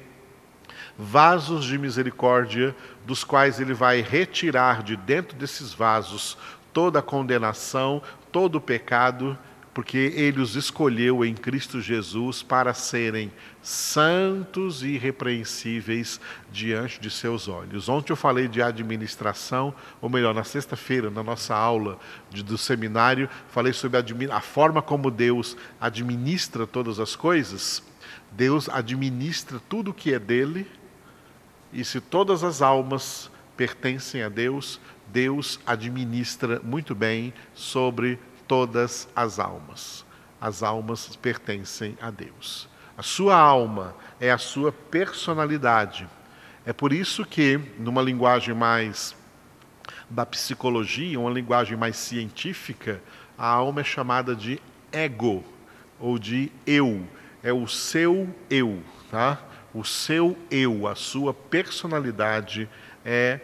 vasos 0.98 1.66
de 1.66 1.76
misericórdia, 1.76 2.74
dos 3.04 3.22
quais 3.22 3.60
Ele 3.60 3.74
vai 3.74 4.00
retirar 4.00 4.82
de 4.82 4.96
dentro 4.96 5.36
desses 5.36 5.74
vasos 5.74 6.38
toda 6.72 7.00
a 7.00 7.02
condenação, 7.02 8.02
todo 8.32 8.56
o 8.56 8.60
pecado 8.60 9.38
porque 9.74 9.98
ele 10.14 10.40
os 10.40 10.54
escolheu 10.54 11.24
em 11.24 11.34
Cristo 11.34 11.80
Jesus 11.80 12.44
para 12.44 12.72
serem 12.72 13.32
santos 13.60 14.84
e 14.84 14.90
irrepreensíveis 14.90 16.20
diante 16.52 17.00
de 17.00 17.10
seus 17.10 17.48
olhos. 17.48 17.88
Ontem 17.88 18.12
eu 18.12 18.16
falei 18.16 18.46
de 18.46 18.62
administração, 18.62 19.74
ou 20.00 20.08
melhor, 20.08 20.32
na 20.32 20.44
sexta-feira, 20.44 21.10
na 21.10 21.24
nossa 21.24 21.56
aula 21.56 21.98
de, 22.30 22.44
do 22.44 22.56
seminário, 22.56 23.28
falei 23.48 23.72
sobre 23.72 23.98
a, 23.98 24.36
a 24.36 24.40
forma 24.40 24.80
como 24.80 25.10
Deus 25.10 25.56
administra 25.80 26.68
todas 26.68 27.00
as 27.00 27.16
coisas. 27.16 27.82
Deus 28.30 28.68
administra 28.68 29.60
tudo 29.68 29.90
o 29.90 29.94
que 29.94 30.14
é 30.14 30.20
dele, 30.20 30.70
e 31.72 31.84
se 31.84 32.00
todas 32.00 32.44
as 32.44 32.62
almas 32.62 33.28
pertencem 33.56 34.22
a 34.22 34.28
Deus, 34.28 34.80
Deus 35.12 35.58
administra 35.66 36.60
muito 36.62 36.94
bem 36.94 37.34
sobre 37.54 38.20
todas 38.46 39.08
as 39.14 39.38
almas. 39.38 40.04
As 40.40 40.62
almas 40.62 41.16
pertencem 41.16 41.96
a 42.00 42.10
Deus. 42.10 42.68
A 42.96 43.02
sua 43.02 43.36
alma 43.36 43.94
é 44.20 44.30
a 44.30 44.38
sua 44.38 44.70
personalidade. 44.70 46.08
É 46.64 46.72
por 46.72 46.92
isso 46.92 47.24
que, 47.24 47.58
numa 47.78 48.00
linguagem 48.00 48.54
mais 48.54 49.16
da 50.08 50.24
psicologia, 50.24 51.18
uma 51.18 51.30
linguagem 51.30 51.76
mais 51.76 51.96
científica, 51.96 53.02
a 53.36 53.46
alma 53.46 53.80
é 53.80 53.84
chamada 53.84 54.34
de 54.34 54.60
ego 54.92 55.44
ou 55.98 56.18
de 56.18 56.52
eu. 56.66 57.06
É 57.42 57.52
o 57.52 57.66
seu 57.66 58.34
eu, 58.48 58.82
tá? 59.10 59.38
O 59.74 59.84
seu 59.84 60.38
eu, 60.50 60.86
a 60.86 60.94
sua 60.94 61.34
personalidade 61.34 62.68
é 63.04 63.40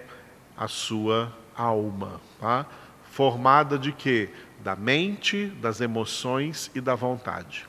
a 0.57 0.69
sua 0.69 1.33
alma, 1.57 2.21
tá? 2.38 2.66
Formada 3.11 3.78
de 3.78 3.92
quê? 3.92 4.30
Da 4.62 4.76
mente, 4.76 5.47
das 5.61 5.81
emoções 5.81 6.71
e 6.75 6.81
da 6.81 6.95
vontade. 6.95 7.69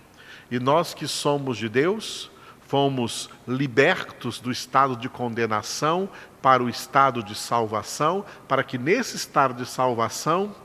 E 0.49 0.59
nós 0.59 0.93
que 0.93 1.07
somos 1.07 1.57
de 1.57 1.69
Deus, 1.69 2.29
fomos 2.67 3.29
libertos 3.47 4.39
do 4.39 4.51
estado 4.51 4.95
de 4.95 5.09
condenação 5.09 6.09
para 6.41 6.63
o 6.63 6.69
estado 6.69 7.23
de 7.23 7.35
salvação, 7.35 8.25
para 8.47 8.63
que 8.63 8.77
nesse 8.77 9.15
estado 9.15 9.53
de 9.53 9.69
salvação 9.69 10.55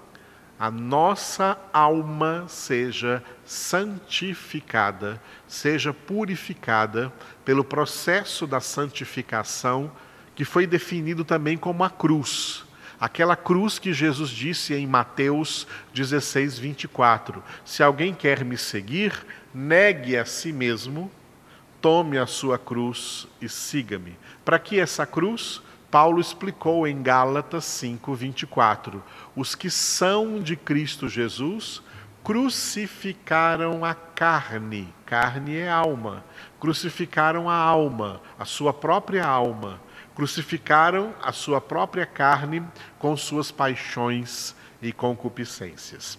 a 0.59 0.71
nossa 0.71 1.59
alma 1.73 2.47
seja 2.49 3.23
santificada, 3.45 5.21
seja 5.47 5.92
purificada 5.92 7.12
pelo 7.45 7.62
processo 7.62 8.47
da 8.47 8.59
santificação 8.59 9.92
que 10.35 10.45
foi 10.45 10.66
definido 10.66 11.25
também 11.25 11.56
como 11.56 11.85
a 11.85 11.90
cruz 11.90 12.65
aquela 13.00 13.37
cruz 13.37 13.79
que 13.79 13.93
Jesus 13.93 14.31
disse 14.31 14.75
em 14.75 14.87
Mateus 14.87 15.67
16, 15.95 16.59
24: 16.59 17.43
Se 17.65 17.83
alguém 17.83 18.15
quer 18.15 18.45
me 18.45 18.57
seguir, 18.57 19.12
negue 19.55 20.17
a 20.17 20.25
si 20.25 20.53
mesmo, 20.53 21.11
tome 21.81 22.19
a 22.19 22.26
sua 22.26 22.59
cruz 22.59 23.26
e 23.41 23.49
siga-me. 23.49 24.17
Para 24.45 24.59
que 24.59 24.79
essa 24.79 25.07
cruz? 25.07 25.62
Paulo 25.91 26.21
explicou 26.21 26.87
em 26.87 27.03
Gálatas 27.03 27.65
5, 27.65 28.15
24: 28.15 29.03
Os 29.35 29.55
que 29.55 29.71
são 29.71 30.41
de 30.41 30.57
Cristo 30.57 31.09
Jesus 31.09 31.83
crucificaram 32.25 33.85
a 33.85 33.95
carne, 33.95 34.93
carne 35.05 35.57
é 35.57 35.71
alma, 35.71 36.25
crucificaram 36.59 37.49
a 37.49 37.55
alma, 37.55 38.21
a 38.37 38.45
sua 38.45 38.73
própria 38.73 39.25
alma 39.25 39.81
crucificaram 40.16 41.14
a 41.23 41.30
sua 41.30 41.61
própria 41.61 42.06
carne 42.06 42.62
com 42.99 43.14
suas 43.14 43.52
paixões 43.52 44.56
e 44.80 44.90
concupiscências. 44.90 46.18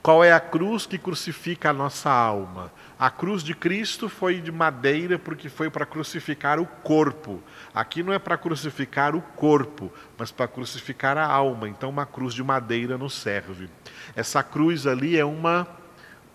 Qual 0.00 0.22
é 0.22 0.32
a 0.32 0.38
cruz 0.38 0.86
que 0.86 0.96
crucifica 0.98 1.70
a 1.70 1.72
nossa 1.72 2.08
alma? 2.08 2.72
A 2.96 3.10
cruz 3.10 3.42
de 3.42 3.54
Cristo 3.54 4.08
foi 4.08 4.40
de 4.40 4.52
madeira 4.52 5.18
porque 5.18 5.48
foi 5.48 5.68
para 5.68 5.84
crucificar 5.84 6.60
o 6.60 6.66
corpo. 6.66 7.42
Aqui 7.74 8.04
não 8.04 8.12
é 8.12 8.18
para 8.20 8.38
crucificar 8.38 9.16
o 9.16 9.20
corpo, 9.20 9.92
mas 10.16 10.30
para 10.30 10.46
crucificar 10.46 11.18
a 11.18 11.26
alma. 11.26 11.68
Então, 11.68 11.90
uma 11.90 12.06
cruz 12.06 12.32
de 12.32 12.44
madeira 12.44 12.96
nos 12.96 13.14
serve. 13.14 13.68
Essa 14.14 14.44
cruz 14.44 14.86
ali 14.86 15.18
é 15.18 15.24
uma 15.24 15.66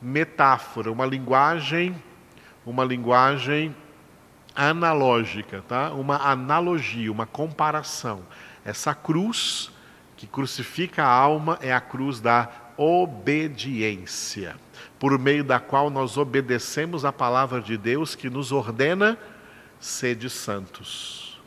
metáfora, 0.02 0.92
uma 0.92 1.06
linguagem, 1.06 1.96
uma 2.66 2.84
linguagem 2.84 3.74
analógica, 4.58 5.64
tá? 5.68 5.92
uma 5.92 6.18
analogia, 6.18 7.12
uma 7.12 7.28
comparação. 7.28 8.24
Essa 8.66 8.96
cruz 8.96 9.72
que 10.18 10.26
crucifica 10.26 11.04
a 11.04 11.10
alma 11.10 11.60
é 11.62 11.72
a 11.72 11.80
cruz 11.80 12.20
da 12.20 12.50
obediência, 12.76 14.56
por 15.00 15.18
meio 15.20 15.44
da 15.44 15.60
qual 15.60 15.92
nós 15.92 16.18
obedecemos 16.18 17.06
a 17.06 17.14
palavra 17.14 17.62
de 17.62 17.78
Deus 17.78 18.16
que 18.16 18.30
nos 18.30 18.52
ordena 18.52 19.18
sede 19.80 20.28
santos, 20.28 21.40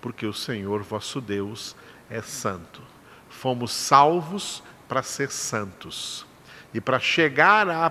porque 0.00 0.26
o 0.26 0.32
Senhor 0.32 0.82
vosso 0.82 1.20
Deus 1.20 1.76
é 2.10 2.20
santo. 2.20 2.82
Fomos 3.28 3.72
salvos 3.72 4.62
para 4.88 5.02
ser 5.02 5.30
santos. 5.30 6.26
E 6.72 6.80
para 6.80 6.98
chegar 6.98 7.68
à 7.68 7.90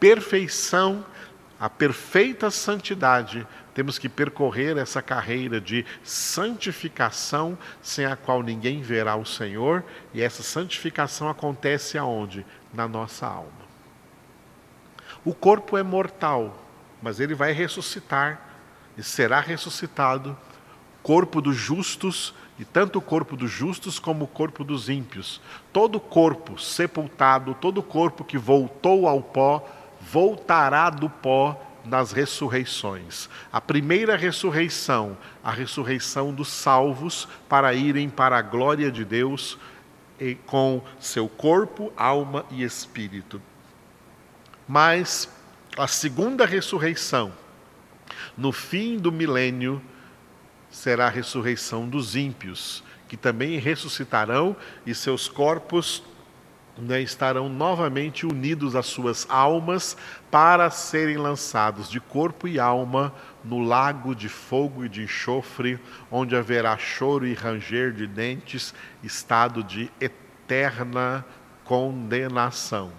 perfeição, 0.00 1.04
à 1.60 1.68
perfeita 1.68 2.50
santidade, 2.50 3.46
temos 3.74 3.98
que 3.98 4.08
percorrer 4.08 4.76
essa 4.76 5.00
carreira 5.00 5.60
de 5.60 5.84
santificação, 6.02 7.56
sem 7.80 8.04
a 8.04 8.16
qual 8.16 8.42
ninguém 8.42 8.82
verá 8.82 9.16
o 9.16 9.24
Senhor, 9.24 9.82
e 10.12 10.20
essa 10.20 10.42
santificação 10.42 11.28
acontece 11.28 11.96
aonde? 11.96 12.44
Na 12.72 12.86
nossa 12.86 13.26
alma. 13.26 13.62
O 15.24 15.34
corpo 15.34 15.76
é 15.76 15.82
mortal, 15.82 16.56
mas 17.00 17.20
ele 17.20 17.34
vai 17.34 17.52
ressuscitar 17.52 18.40
e 18.96 19.02
será 19.02 19.40
ressuscitado. 19.40 20.36
Corpo 21.02 21.40
dos 21.40 21.56
justos, 21.56 22.34
e 22.58 22.64
tanto 22.64 22.98
o 22.98 23.02
corpo 23.02 23.36
dos 23.36 23.50
justos 23.50 23.98
como 23.98 24.24
o 24.24 24.28
corpo 24.28 24.62
dos 24.62 24.88
ímpios. 24.88 25.40
Todo 25.72 25.98
corpo 25.98 26.58
sepultado, 26.58 27.54
todo 27.54 27.82
corpo 27.82 28.24
que 28.24 28.38
voltou 28.38 29.08
ao 29.08 29.20
pó, 29.22 29.66
voltará 30.00 30.90
do 30.90 31.08
pó 31.08 31.60
nas 31.84 32.12
ressurreições. 32.12 33.28
A 33.52 33.60
primeira 33.60 34.16
ressurreição, 34.16 35.16
a 35.42 35.50
ressurreição 35.50 36.32
dos 36.32 36.48
salvos 36.48 37.28
para 37.48 37.74
irem 37.74 38.08
para 38.08 38.38
a 38.38 38.42
glória 38.42 38.90
de 38.90 39.04
Deus 39.04 39.58
com 40.46 40.82
seu 41.00 41.28
corpo, 41.28 41.92
alma 41.96 42.46
e 42.50 42.62
espírito. 42.62 43.42
Mas 44.68 45.28
a 45.76 45.88
segunda 45.88 46.46
ressurreição, 46.46 47.32
no 48.36 48.52
fim 48.52 48.98
do 48.98 49.10
milênio, 49.10 49.82
será 50.70 51.06
a 51.06 51.10
ressurreição 51.10 51.88
dos 51.88 52.14
ímpios, 52.14 52.84
que 53.08 53.16
também 53.16 53.58
ressuscitarão 53.58 54.56
e 54.86 54.94
seus 54.94 55.28
corpos 55.28 56.02
né, 56.78 57.00
estarão 57.00 57.48
novamente 57.48 58.26
unidos 58.26 58.74
às 58.74 58.86
suas 58.86 59.26
almas 59.28 59.96
para 60.30 60.70
serem 60.70 61.16
lançados 61.16 61.90
de 61.90 62.00
corpo 62.00 62.48
e 62.48 62.58
alma 62.58 63.12
no 63.44 63.60
lago 63.60 64.14
de 64.14 64.28
fogo 64.28 64.84
e 64.84 64.88
de 64.88 65.02
enxofre, 65.02 65.78
onde 66.10 66.34
haverá 66.34 66.76
choro 66.78 67.26
e 67.26 67.34
ranger 67.34 67.92
de 67.92 68.06
dentes, 68.06 68.74
estado 69.02 69.62
de 69.62 69.90
eterna 70.00 71.24
condenação. 71.64 72.90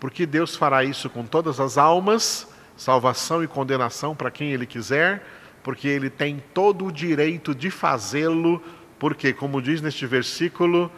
Porque 0.00 0.26
Deus 0.26 0.56
fará 0.56 0.84
isso 0.84 1.08
com 1.08 1.24
todas 1.24 1.60
as 1.60 1.78
almas, 1.78 2.48
salvação 2.76 3.42
e 3.42 3.46
condenação 3.46 4.14
para 4.14 4.30
quem 4.30 4.52
Ele 4.52 4.66
quiser, 4.66 5.24
porque 5.62 5.86
Ele 5.88 6.10
tem 6.10 6.42
todo 6.52 6.86
o 6.86 6.92
direito 6.92 7.54
de 7.54 7.70
fazê-lo, 7.70 8.60
porque, 8.98 9.32
como 9.32 9.62
diz 9.62 9.80
neste 9.80 10.06
versículo, 10.06 10.90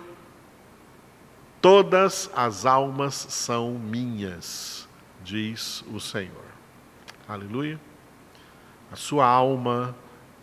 Todas 1.69 2.31
as 2.33 2.65
almas 2.65 3.27
são 3.29 3.73
minhas, 3.73 4.89
diz 5.25 5.85
o 5.93 5.99
Senhor. 5.99 6.45
Aleluia. 7.27 7.81
A 8.93 8.95
sua 8.95 9.27
alma 9.27 9.93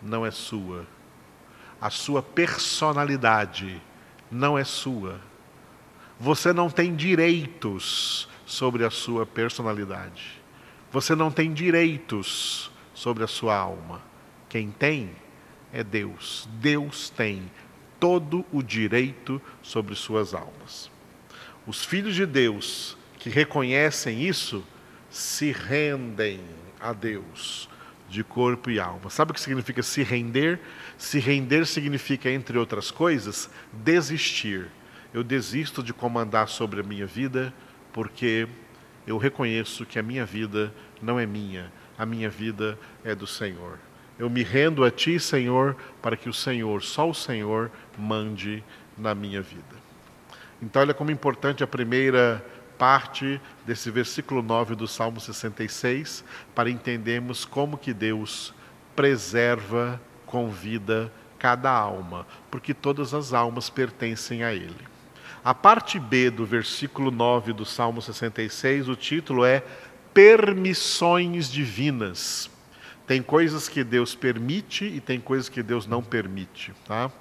não 0.02 0.26
é 0.26 0.30
sua. 0.30 0.86
A 1.80 1.88
sua 1.88 2.22
personalidade 2.22 3.80
não 4.30 4.58
é 4.58 4.64
sua. 4.64 5.18
Você 6.20 6.52
não 6.52 6.68
tem 6.68 6.94
direitos 6.94 8.28
sobre 8.44 8.84
a 8.84 8.90
sua 8.90 9.24
personalidade. 9.24 10.42
Você 10.92 11.14
não 11.14 11.30
tem 11.30 11.54
direitos 11.54 12.70
sobre 12.92 13.24
a 13.24 13.28
sua 13.28 13.56
alma. 13.56 14.02
Quem 14.46 14.70
tem 14.70 15.16
é 15.72 15.82
Deus. 15.82 16.46
Deus 16.60 17.08
tem 17.08 17.50
todo 17.98 18.44
o 18.52 18.62
direito 18.62 19.40
sobre 19.62 19.94
suas 19.94 20.34
almas. 20.34 20.92
Os 21.66 21.84
filhos 21.84 22.14
de 22.14 22.26
Deus 22.26 22.96
que 23.18 23.30
reconhecem 23.30 24.22
isso 24.22 24.64
se 25.10 25.50
rendem 25.52 26.40
a 26.78 26.92
Deus 26.92 27.68
de 28.08 28.22
corpo 28.22 28.70
e 28.70 28.78
alma. 28.78 29.08
Sabe 29.08 29.30
o 29.30 29.34
que 29.34 29.40
significa 29.40 29.82
se 29.82 30.02
render? 30.02 30.60
Se 30.98 31.18
render 31.18 31.66
significa, 31.66 32.30
entre 32.30 32.58
outras 32.58 32.90
coisas, 32.90 33.48
desistir. 33.72 34.66
Eu 35.12 35.24
desisto 35.24 35.82
de 35.82 35.94
comandar 35.94 36.48
sobre 36.48 36.80
a 36.80 36.82
minha 36.82 37.06
vida, 37.06 37.52
porque 37.92 38.46
eu 39.06 39.16
reconheço 39.16 39.86
que 39.86 39.98
a 39.98 40.02
minha 40.02 40.26
vida 40.26 40.72
não 41.00 41.18
é 41.18 41.26
minha, 41.26 41.72
a 41.96 42.04
minha 42.04 42.28
vida 42.28 42.78
é 43.02 43.14
do 43.14 43.26
Senhor. 43.26 43.78
Eu 44.18 44.28
me 44.28 44.42
rendo 44.42 44.84
a 44.84 44.90
Ti, 44.90 45.18
Senhor, 45.18 45.76
para 46.02 46.16
que 46.16 46.28
o 46.28 46.32
Senhor, 46.32 46.82
só 46.82 47.08
o 47.08 47.14
Senhor, 47.14 47.70
mande 47.98 48.62
na 48.96 49.14
minha 49.14 49.40
vida. 49.40 49.83
Então, 50.64 50.80
olha 50.80 50.94
como 50.94 51.10
importante 51.10 51.62
a 51.62 51.66
primeira 51.66 52.42
parte 52.78 53.38
desse 53.66 53.90
versículo 53.90 54.42
9 54.42 54.74
do 54.74 54.88
Salmo 54.88 55.20
66 55.20 56.24
para 56.54 56.70
entendermos 56.70 57.44
como 57.44 57.76
que 57.76 57.92
Deus 57.92 58.54
preserva 58.96 60.00
com 60.24 60.48
vida 60.48 61.12
cada 61.38 61.70
alma, 61.70 62.26
porque 62.50 62.72
todas 62.72 63.12
as 63.12 63.34
almas 63.34 63.68
pertencem 63.68 64.42
a 64.42 64.54
Ele. 64.54 64.74
A 65.44 65.52
parte 65.52 66.00
B 66.00 66.30
do 66.30 66.46
versículo 66.46 67.10
9 67.10 67.52
do 67.52 67.66
Salmo 67.66 68.00
66, 68.00 68.88
o 68.88 68.96
título 68.96 69.44
é 69.44 69.62
Permissões 70.14 71.50
Divinas. 71.50 72.50
Tem 73.06 73.22
coisas 73.22 73.68
que 73.68 73.84
Deus 73.84 74.14
permite 74.14 74.86
e 74.86 74.98
tem 74.98 75.20
coisas 75.20 75.50
que 75.50 75.62
Deus 75.62 75.86
não 75.86 76.02
permite, 76.02 76.72
tá? 76.86 77.12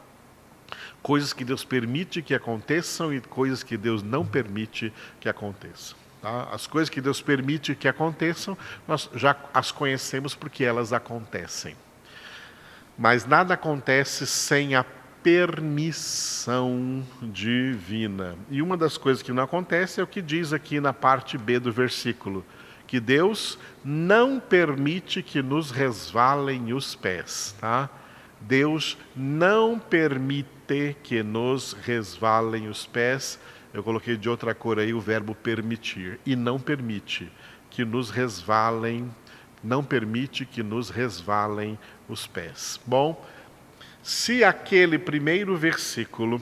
Coisas 1.04 1.34
que 1.34 1.46
Deus 1.46 1.63
permite 1.63 2.24
que 2.24 2.34
aconteçam 2.34 3.13
e 3.13 3.22
coisas 3.22 3.62
que 3.62 3.78
Deus 3.78 4.02
não 4.02 4.26
permite 4.26 4.92
que 5.20 5.30
aconteçam. 5.30 5.96
Tá? 6.22 6.48
As 6.52 6.66
coisas 6.66 6.89
que 6.89 7.02
Deus 7.02 7.22
permite 7.22 7.76
que 7.76 7.88
aconteçam, 7.88 8.58
nós 8.88 9.10
já 9.13 9.36
as 9.54 9.72
conhecemos 9.72 10.34
porque 10.34 10.63
elas 10.63 10.92
acontecem. 10.92 11.76
Mas 12.98 13.26
nada 13.26 13.54
acontece 13.54 14.26
sem 14.26 14.74
a 14.74 14.84
permissão 15.22 17.06
divina. 17.22 18.36
E 18.50 18.62
uma 18.62 18.76
das 18.76 18.98
coisas 18.98 19.22
que 19.22 19.32
não 19.32 19.44
acontece 19.44 20.00
é 20.00 20.04
o 20.04 20.08
que 20.08 20.22
diz 20.22 20.52
aqui 20.54 20.80
na 20.80 20.94
parte 20.94 21.38
B 21.38 21.60
do 21.60 21.72
versículo 21.72 22.46
que 22.94 23.00
Deus 23.00 23.58
não 23.84 24.39
permite 24.39 25.24
que 25.24 25.42
nos 25.42 25.72
resvalem 25.72 26.74
os 26.74 26.94
pés, 26.94 27.56
tá? 27.60 27.89
Deus 28.43 28.97
não 29.15 29.79
permite 29.79 30.95
que 31.01 31.23
nos 31.23 31.73
resvalem 31.73 32.67
os 32.67 32.86
pés. 32.86 33.39
Eu 33.73 33.84
coloquei 33.84 34.17
de 34.17 34.29
outra 34.29 34.53
cor 34.53 34.79
aí 34.79 34.93
o 34.93 34.99
verbo 34.99 35.34
permitir 35.34 36.19
e 36.25 36.36
não 36.36 36.60
permite 36.60 37.32
que 37.69 37.84
nos 37.84 38.10
resvalem, 38.10 39.10
não 39.63 39.84
permite 39.84 40.45
que 40.45 40.62
nos 40.62 40.89
resvalem 40.89 41.79
os 42.08 42.27
pés. 42.27 42.79
Bom, 42.86 43.25
se 44.01 44.43
aquele 44.43 44.99
primeiro 44.99 45.56
versículo 45.56 46.41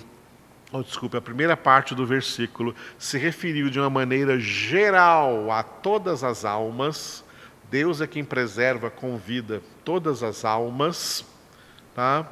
oh, 0.71 0.81
desculpe, 0.81 1.17
a 1.17 1.21
primeira 1.21 1.57
parte 1.57 1.93
do 1.93 2.05
versículo 2.05 2.73
se 2.97 3.17
referiu 3.17 3.69
de 3.69 3.79
uma 3.79 3.89
maneira 3.89 4.39
geral 4.39 5.51
a 5.51 5.61
todas 5.61 6.23
as 6.23 6.45
almas. 6.45 7.23
Deus 7.69 8.01
é 8.01 8.07
quem 8.07 8.23
preserva 8.23 8.89
com 8.89 9.17
vida 9.17 9.61
todas 9.83 10.23
as 10.23 10.43
almas. 10.45 11.25
Tá? 11.93 12.25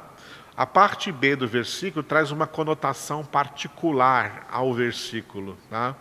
A 0.56 0.66
parte 0.66 1.10
B 1.10 1.36
do 1.36 1.48
versículo 1.48 2.02
traz 2.02 2.30
uma 2.30 2.46
conotação 2.46 3.24
particular 3.24 4.46
ao 4.50 4.74
versículo. 4.74 5.56
Tá? 5.70 5.94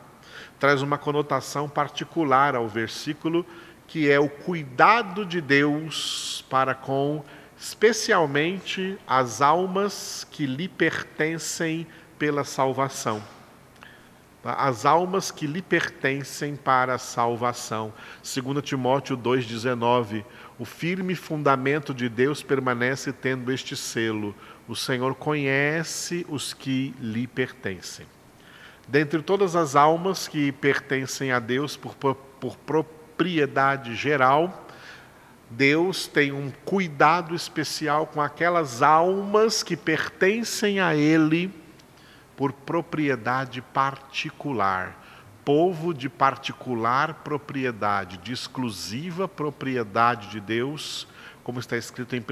Traz 0.60 0.82
uma 0.82 0.98
conotação 0.98 1.70
particular 1.70 2.56
ao 2.56 2.68
versículo, 2.68 3.46
que 3.88 4.10
é 4.10 4.20
o 4.20 4.30
cuidado 4.30 5.26
de 5.26 5.42
Deus 5.42 6.44
para 6.50 6.76
com, 6.76 7.24
especialmente, 7.58 8.98
as 9.08 9.42
almas 9.42 10.28
que 10.30 10.46
lhe 10.46 10.68
pertencem 10.68 11.88
pela 12.18 12.44
salvação. 12.44 13.24
As 14.44 14.86
almas 14.86 15.32
que 15.32 15.46
lhe 15.46 15.62
pertencem 15.62 16.56
para 16.56 16.96
a 16.96 16.98
salvação. 16.98 17.94
2 18.24 18.64
Timóteo 18.64 19.18
2,19: 19.18 20.24
O 20.60 20.66
firme 20.66 21.16
fundamento 21.16 21.94
de 21.94 22.10
Deus 22.10 22.44
permanece 22.44 23.14
tendo 23.14 23.50
este 23.50 23.78
selo: 23.78 24.36
o 24.68 24.76
Senhor 24.76 25.16
conhece 25.16 26.26
os 26.28 26.54
que 26.54 26.94
lhe 27.00 27.26
pertencem. 27.26 28.06
Dentre 28.86 29.22
todas 29.22 29.56
as 29.56 29.78
almas 29.78 30.28
que 30.28 30.52
pertencem 30.52 31.32
a 31.32 31.40
Deus 31.40 31.78
por, 31.78 31.96
por, 31.96 32.58
propriedade 32.58 33.96
geral, 33.96 34.68
Deus 35.50 36.08
tem 36.08 36.34
um 36.34 36.52
cuidado 36.66 37.34
especial 37.34 38.06
com 38.08 38.22
aquelas 38.22 38.82
almas 38.82 39.64
que 39.64 39.78
pertencem 39.78 40.82
a 40.82 40.94
Ele 40.94 41.54
por 42.36 42.52
propriedade 42.52 43.62
particular. 43.62 44.99
Povo 45.52 45.96
de 45.96 46.08
particular 46.08 47.24
propriedade, 47.24 48.20
de 48.20 48.32
exclusiva 48.32 49.28
propriedade 49.28 50.28
de 50.28 50.40
Deus, 50.40 51.08
como 51.44 51.60
está 51.60 51.76
escrito 51.76 52.16
em 52.16 52.20
1 52.20 52.24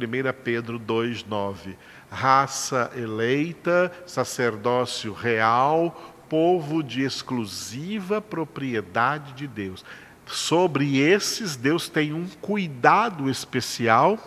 Pedro 0.44 0.80
2,9. 0.80 1.76
Raça 2.12 2.92
eleita, 2.96 3.92
sacerdócio 4.06 5.14
real, 5.14 6.14
povo 6.30 6.84
de 6.84 7.02
exclusiva 7.02 8.22
propriedade 8.22 9.34
de 9.34 9.48
Deus. 9.48 9.84
Sobre 10.28 11.00
esses, 11.00 11.56
Deus 11.56 11.90
tem 11.90 12.14
um 12.14 12.28
cuidado 12.40 13.32
especial, 13.32 14.20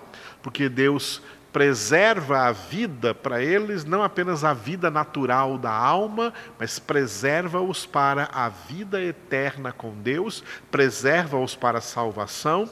porque 0.43 0.69
Deus 0.69 1.23
preserva 1.53 2.47
a 2.47 2.53
vida 2.53 3.15
para 3.15 3.43
eles, 3.43 3.85
não 3.85 4.03
apenas 4.03 4.45
a 4.45 4.53
vida 4.53 4.91
natural 4.91 5.59
da 5.59 5.73
alma, 5.73 6.33
mas 6.59 6.79
preserva-os 6.79 7.87
para 7.87 8.29
a 8.33 8.49
vida 8.49 9.01
eterna 9.03 9.73
com 9.73 9.93
Deus, 9.95 10.45
preserva-os 10.71 11.57
para 11.57 11.79
a 11.79 11.83
salvação, 11.83 12.69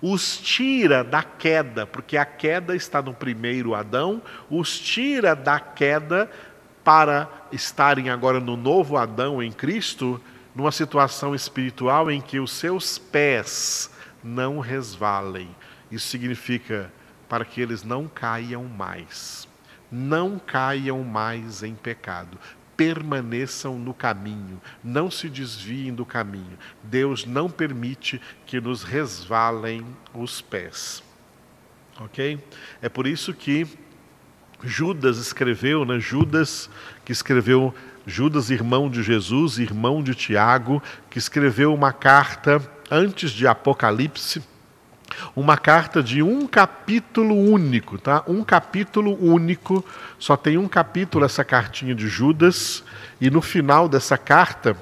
os 0.00 0.38
tira 0.38 1.04
da 1.04 1.22
queda, 1.22 1.86
porque 1.86 2.16
a 2.16 2.24
queda 2.24 2.74
está 2.74 3.02
no 3.02 3.12
primeiro 3.12 3.74
Adão, 3.74 4.22
os 4.48 4.78
tira 4.78 5.34
da 5.34 5.58
queda 5.60 6.30
para 6.84 7.28
estarem 7.52 8.08
agora 8.08 8.40
no 8.40 8.56
novo 8.56 8.96
Adão 8.96 9.42
em 9.42 9.52
Cristo, 9.52 10.20
numa 10.54 10.72
situação 10.72 11.34
espiritual 11.34 12.10
em 12.10 12.20
que 12.20 12.40
os 12.40 12.52
seus 12.52 12.98
pés 12.98 13.90
não 14.22 14.58
resvalem. 14.60 15.54
Isso 15.90 16.08
significa 16.08 16.90
para 17.30 17.44
que 17.44 17.60
eles 17.60 17.84
não 17.84 18.08
caiam 18.08 18.64
mais. 18.64 19.48
Não 19.90 20.36
caiam 20.36 21.04
mais 21.04 21.62
em 21.62 21.76
pecado. 21.76 22.36
Permaneçam 22.76 23.78
no 23.78 23.94
caminho, 23.94 24.60
não 24.82 25.10
se 25.10 25.28
desviem 25.28 25.94
do 25.94 26.04
caminho. 26.04 26.58
Deus 26.82 27.24
não 27.24 27.48
permite 27.48 28.20
que 28.46 28.60
nos 28.60 28.82
resvalem 28.82 29.86
os 30.12 30.40
pés. 30.40 31.02
Ok? 32.00 32.42
É 32.82 32.88
por 32.88 33.06
isso 33.06 33.32
que 33.32 33.66
Judas 34.62 35.18
escreveu, 35.18 35.84
né? 35.84 36.00
Judas 36.00 36.68
que 37.04 37.12
escreveu, 37.12 37.72
Judas, 38.06 38.50
irmão 38.50 38.90
de 38.90 39.02
Jesus, 39.02 39.58
irmão 39.58 40.02
de 40.02 40.14
Tiago, 40.14 40.82
que 41.08 41.18
escreveu 41.18 41.72
uma 41.72 41.92
carta 41.92 42.60
antes 42.90 43.30
de 43.30 43.46
Apocalipse, 43.46 44.42
uma 45.34 45.56
carta 45.56 46.02
de 46.02 46.22
um 46.22 46.46
capítulo 46.46 47.34
único, 47.34 47.98
tá? 47.98 48.22
Um 48.26 48.42
capítulo 48.42 49.16
único, 49.22 49.84
só 50.18 50.36
tem 50.36 50.56
um 50.56 50.68
capítulo 50.68 51.24
essa 51.24 51.44
cartinha 51.44 51.94
de 51.94 52.08
Judas, 52.08 52.84
e 53.20 53.30
no 53.30 53.40
final 53.42 53.88
dessa 53.88 54.16
carta, 54.16 54.76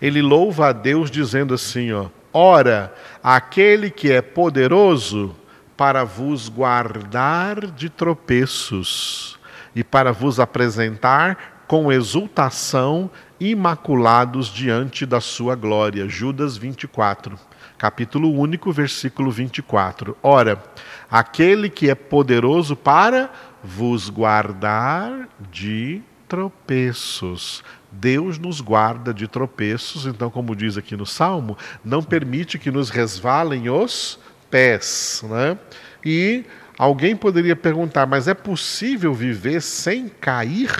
ele 0.00 0.22
louva 0.22 0.68
a 0.68 0.72
Deus 0.72 1.10
dizendo 1.10 1.54
assim, 1.54 1.92
ó: 1.92 2.06
Ora, 2.32 2.94
aquele 3.22 3.90
que 3.90 4.10
é 4.10 4.22
poderoso 4.22 5.34
para 5.76 6.04
vos 6.04 6.48
guardar 6.48 7.66
de 7.66 7.88
tropeços 7.90 9.38
e 9.74 9.82
para 9.82 10.12
vos 10.12 10.38
apresentar 10.38 11.64
com 11.66 11.90
exultação 11.90 13.10
imaculados 13.40 14.48
diante 14.48 15.04
da 15.04 15.20
sua 15.20 15.54
glória. 15.54 16.08
Judas 16.08 16.56
24 16.56 17.38
capítulo 17.82 18.32
único, 18.32 18.70
versículo 18.70 19.28
24. 19.28 20.16
Ora, 20.22 20.62
aquele 21.10 21.68
que 21.68 21.90
é 21.90 21.96
poderoso 21.96 22.76
para 22.76 23.28
vos 23.60 24.08
guardar 24.08 25.28
de 25.50 26.00
tropeços. 26.28 27.64
Deus 27.90 28.38
nos 28.38 28.60
guarda 28.60 29.12
de 29.12 29.26
tropeços, 29.26 30.06
então, 30.06 30.30
como 30.30 30.54
diz 30.54 30.78
aqui 30.78 30.96
no 30.96 31.04
Salmo, 31.04 31.58
não 31.84 32.04
permite 32.04 32.56
que 32.56 32.70
nos 32.70 32.88
resvalem 32.88 33.68
os 33.68 34.16
pés. 34.48 35.24
Né? 35.28 35.58
E 36.04 36.44
alguém 36.78 37.16
poderia 37.16 37.56
perguntar, 37.56 38.06
mas 38.06 38.28
é 38.28 38.34
possível 38.34 39.12
viver 39.12 39.60
sem 39.60 40.08
cair 40.08 40.70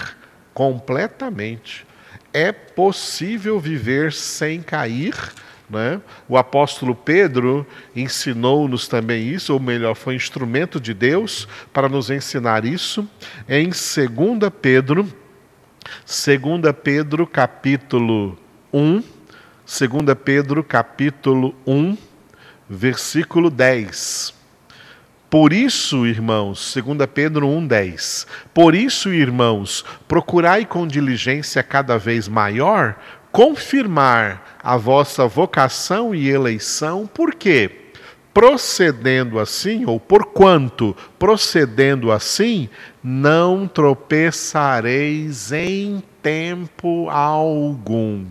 completamente? 0.54 1.84
É 2.32 2.52
possível 2.52 3.58
viver 3.58 4.12
sem 4.12 4.62
cair 4.62 5.14
né? 5.68 6.00
O 6.28 6.36
apóstolo 6.36 6.94
Pedro 6.94 7.66
ensinou-nos 7.94 8.86
também 8.88 9.28
isso, 9.28 9.52
ou 9.52 9.60
melhor, 9.60 9.94
foi 9.94 10.14
instrumento 10.14 10.80
de 10.80 10.92
Deus 10.92 11.48
para 11.72 11.88
nos 11.88 12.10
ensinar 12.10 12.64
isso, 12.64 13.08
em 13.48 13.64
2 13.66 14.52
Pedro, 14.60 15.04
2 16.04 16.76
Pedro 16.82 17.26
capítulo 17.26 18.38
1, 18.72 19.02
2 19.02 19.04
Pedro 20.24 20.62
capítulo 20.62 21.54
1, 21.66 21.96
versículo 22.68 23.50
10. 23.50 24.34
Por 25.32 25.54
isso, 25.54 26.06
irmãos, 26.06 26.74
2 26.74 27.08
Pedro 27.08 27.46
1,10. 27.46 28.26
Por 28.52 28.74
isso, 28.74 29.08
irmãos, 29.08 29.82
procurai 30.06 30.66
com 30.66 30.86
diligência 30.86 31.62
cada 31.62 31.96
vez 31.96 32.28
maior 32.28 32.96
confirmar 33.32 34.58
a 34.62 34.76
vossa 34.76 35.26
vocação 35.26 36.14
e 36.14 36.28
eleição, 36.28 37.06
por 37.06 37.34
quê? 37.34 37.70
Procedendo 38.34 39.38
assim, 39.40 39.84
ou 39.86 39.98
porquanto 39.98 40.94
procedendo 41.18 42.12
assim, 42.12 42.68
não 43.02 43.66
tropeçareis 43.66 45.50
em 45.50 46.02
tempo 46.22 47.08
algum. 47.10 48.24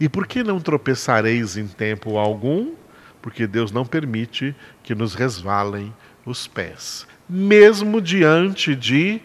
E 0.00 0.08
por 0.08 0.26
que 0.26 0.42
não 0.42 0.58
tropeçareis 0.58 1.56
em 1.56 1.66
tempo 1.66 2.16
algum? 2.16 2.72
Porque 3.20 3.46
Deus 3.46 3.70
não 3.70 3.84
permite 3.84 4.54
que 4.82 4.94
nos 4.94 5.14
resvalem 5.14 5.94
os 6.24 6.46
pés, 6.46 7.06
mesmo 7.28 8.00
diante 8.00 8.74
de 8.74 9.20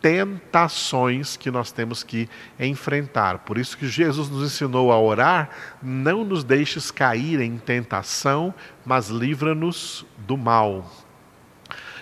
tentações 0.00 1.36
que 1.36 1.50
nós 1.50 1.72
temos 1.72 2.02
que 2.02 2.28
enfrentar. 2.58 3.38
Por 3.40 3.58
isso 3.58 3.76
que 3.76 3.88
Jesus 3.88 4.28
nos 4.30 4.44
ensinou 4.44 4.92
a 4.92 5.00
orar: 5.00 5.50
não 5.82 6.24
nos 6.24 6.44
deixes 6.44 6.90
cair 6.90 7.40
em 7.40 7.58
tentação, 7.58 8.54
mas 8.84 9.08
livra-nos 9.08 10.06
do 10.18 10.36
mal. 10.36 10.90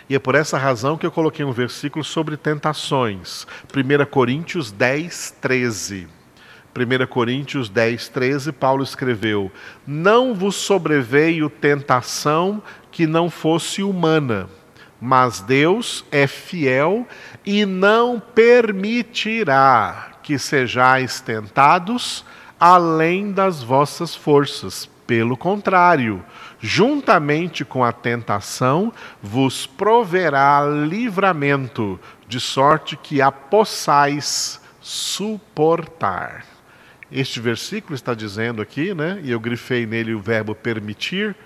E 0.09 0.15
é 0.15 0.19
por 0.19 0.37
essa 0.37 0.57
razão 0.57 0.97
que 0.97 1.05
eu 1.05 1.11
coloquei 1.11 1.45
um 1.45 1.53
versículo 1.53 2.05
sobre 2.05 2.37
tentações. 2.37 3.47
1 3.75 4.07
Coríntios 4.07 4.71
10, 4.71 5.37
13. 5.41 6.09
1 6.77 7.07
Coríntios 7.07 7.69
10, 7.69 8.09
13, 8.11 8.53
Paulo 8.53 8.85
escreveu: 8.85 9.51
Não 9.87 10.35
vos 10.35 10.55
sobreveio 10.55 11.51
tentação 11.51 12.63
que 12.93 13.07
não 13.07 13.29
fosse 13.29 13.83
humana, 13.83 14.49
mas 15.01 15.41
Deus 15.41 16.05
é 16.11 16.27
fiel 16.27 17.07
e 17.45 17.67
não 17.67 18.21
permitirá 18.21 20.13
que 20.23 20.39
sejais 20.39 21.21
tentados 21.21 22.25
além 22.59 23.33
das 23.33 23.63
vossas 23.63 24.15
forças. 24.15 24.89
Pelo 25.07 25.37
contrário, 25.37 26.25
juntamente 26.59 27.65
com 27.65 27.85
a 27.85 27.93
tentação, 27.93 28.93
vos 29.23 29.67
proverá 29.67 30.67
livramento, 30.67 32.01
de 32.27 32.41
sorte 32.41 32.97
que 32.97 33.23
a 33.23 33.31
possais 33.31 34.61
suportar. 34.81 36.45
Este 37.11 37.39
versículo 37.39 37.95
está 37.95 38.15
dizendo 38.15 38.61
aqui, 38.61 38.93
né? 38.95 39.21
E 39.23 39.31
eu 39.31 39.39
grifei 39.39 39.87
nele 39.87 40.13
o 40.13 40.19
verbo 40.19 40.57
permitir. 40.57 41.37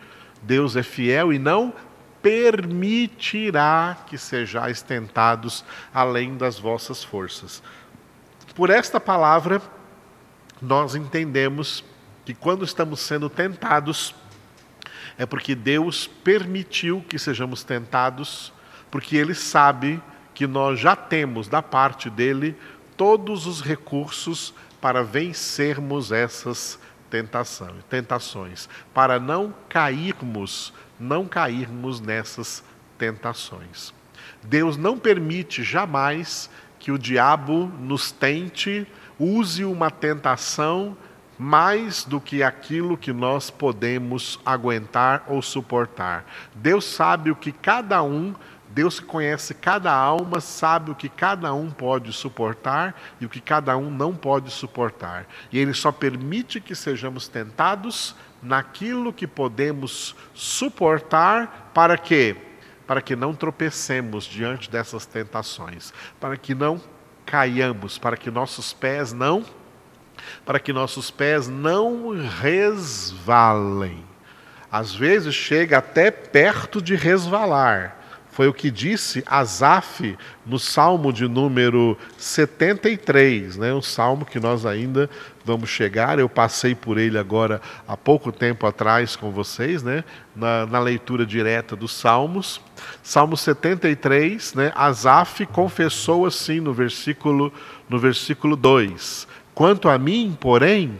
Deus 0.42 0.74
é 0.74 0.82
fiel 0.82 1.32
e 1.34 1.38
não 1.38 1.74
permitirá 2.22 3.96
que 4.06 4.18
sejais 4.18 4.82
tentados 4.82 5.64
além 5.92 6.36
das 6.36 6.58
vossas 6.58 7.02
forças. 7.02 7.62
Por 8.54 8.70
esta 8.70 9.00
palavra, 9.00 9.62
nós 10.60 10.94
entendemos 10.94 11.84
que 12.24 12.34
quando 12.34 12.64
estamos 12.64 13.00
sendo 13.00 13.30
tentados, 13.30 14.14
é 15.16 15.24
porque 15.24 15.54
Deus 15.54 16.06
permitiu 16.06 17.04
que 17.08 17.18
sejamos 17.18 17.64
tentados, 17.64 18.52
porque 18.90 19.16
Ele 19.16 19.34
sabe 19.34 20.02
que 20.34 20.46
nós 20.46 20.78
já 20.78 20.94
temos 20.94 21.48
da 21.48 21.62
parte 21.62 22.08
dele 22.08 22.56
todos 22.96 23.46
os 23.46 23.62
recursos 23.62 24.54
para 24.80 25.02
vencermos 25.02 26.12
essas 26.12 26.78
tentação, 27.10 27.74
tentações, 27.88 28.68
para 28.94 29.18
não 29.18 29.52
cairmos, 29.68 30.72
não 31.00 31.26
cairmos 31.26 32.00
nessas 32.00 32.62
tentações. 32.98 33.92
Deus 34.42 34.76
não 34.76 34.98
permite 34.98 35.62
jamais 35.62 36.50
que 36.78 36.92
o 36.92 36.98
diabo 36.98 37.70
nos 37.80 38.12
tente, 38.12 38.86
use 39.18 39.64
uma 39.64 39.90
tentação 39.90 40.96
mais 41.38 42.04
do 42.04 42.20
que 42.20 42.42
aquilo 42.42 42.98
que 42.98 43.12
nós 43.12 43.50
podemos 43.50 44.38
aguentar 44.44 45.24
ou 45.26 45.40
suportar. 45.40 46.24
Deus 46.54 46.84
sabe 46.84 47.30
o 47.30 47.36
que 47.36 47.50
cada 47.50 48.02
um 48.02 48.34
Deus 48.72 49.00
conhece 49.00 49.52
cada 49.52 49.92
alma 49.92 50.40
sabe 50.40 50.92
o 50.92 50.94
que 50.94 51.08
cada 51.08 51.52
um 51.52 51.70
pode 51.70 52.12
suportar 52.12 52.94
e 53.20 53.26
o 53.26 53.28
que 53.28 53.40
cada 53.40 53.76
um 53.76 53.90
não 53.90 54.14
pode 54.14 54.50
suportar. 54.50 55.26
E 55.50 55.58
Ele 55.58 55.74
só 55.74 55.90
permite 55.90 56.60
que 56.60 56.74
sejamos 56.74 57.26
tentados 57.26 58.14
naquilo 58.42 59.12
que 59.12 59.26
podemos 59.26 60.14
suportar 60.34 61.70
para 61.74 61.96
quê? 61.96 62.36
Para 62.86 63.02
que 63.02 63.14
não 63.14 63.34
tropecemos 63.34 64.24
diante 64.24 64.70
dessas 64.70 65.06
tentações, 65.06 65.92
para 66.18 66.36
que 66.36 66.54
não 66.54 66.80
caiamos, 67.24 67.98
para 67.98 68.16
que 68.16 68.30
nossos 68.30 68.72
pés 68.72 69.12
não 69.12 69.44
para 70.44 70.60
que 70.60 70.70
nossos 70.70 71.10
pés 71.10 71.48
não 71.48 72.10
resvalem. 72.40 74.04
Às 74.70 74.94
vezes 74.94 75.34
chega 75.34 75.78
até 75.78 76.10
perto 76.10 76.82
de 76.82 76.94
resvalar 76.94 78.00
foi 78.40 78.48
o 78.48 78.54
que 78.54 78.70
disse 78.70 79.22
Asaf 79.26 80.16
no 80.46 80.58
Salmo 80.58 81.12
de 81.12 81.28
número 81.28 81.98
73, 82.16 83.56
né? 83.56 83.74
um 83.74 83.82
salmo 83.82 84.24
que 84.24 84.38
nós 84.38 84.64
ainda 84.64 85.10
vamos 85.50 85.68
chegar. 85.68 86.18
Eu 86.18 86.28
passei 86.28 86.74
por 86.74 86.96
ele 86.96 87.18
agora 87.18 87.60
há 87.88 87.96
pouco 87.96 88.30
tempo 88.30 88.66
atrás 88.66 89.16
com 89.16 89.32
vocês, 89.32 89.82
né? 89.82 90.04
na, 90.34 90.64
na 90.64 90.78
leitura 90.78 91.26
direta 91.26 91.74
dos 91.74 91.92
Salmos. 91.92 92.60
Salmo 93.02 93.36
73, 93.36 94.54
né? 94.54 94.72
Asaf 94.76 95.44
confessou 95.46 96.24
assim 96.24 96.60
no 96.60 96.72
versículo, 96.72 97.52
no 97.88 97.98
versículo 97.98 98.54
2: 98.54 99.26
Quanto 99.52 99.88
a 99.88 99.98
mim, 99.98 100.36
porém, 100.40 100.98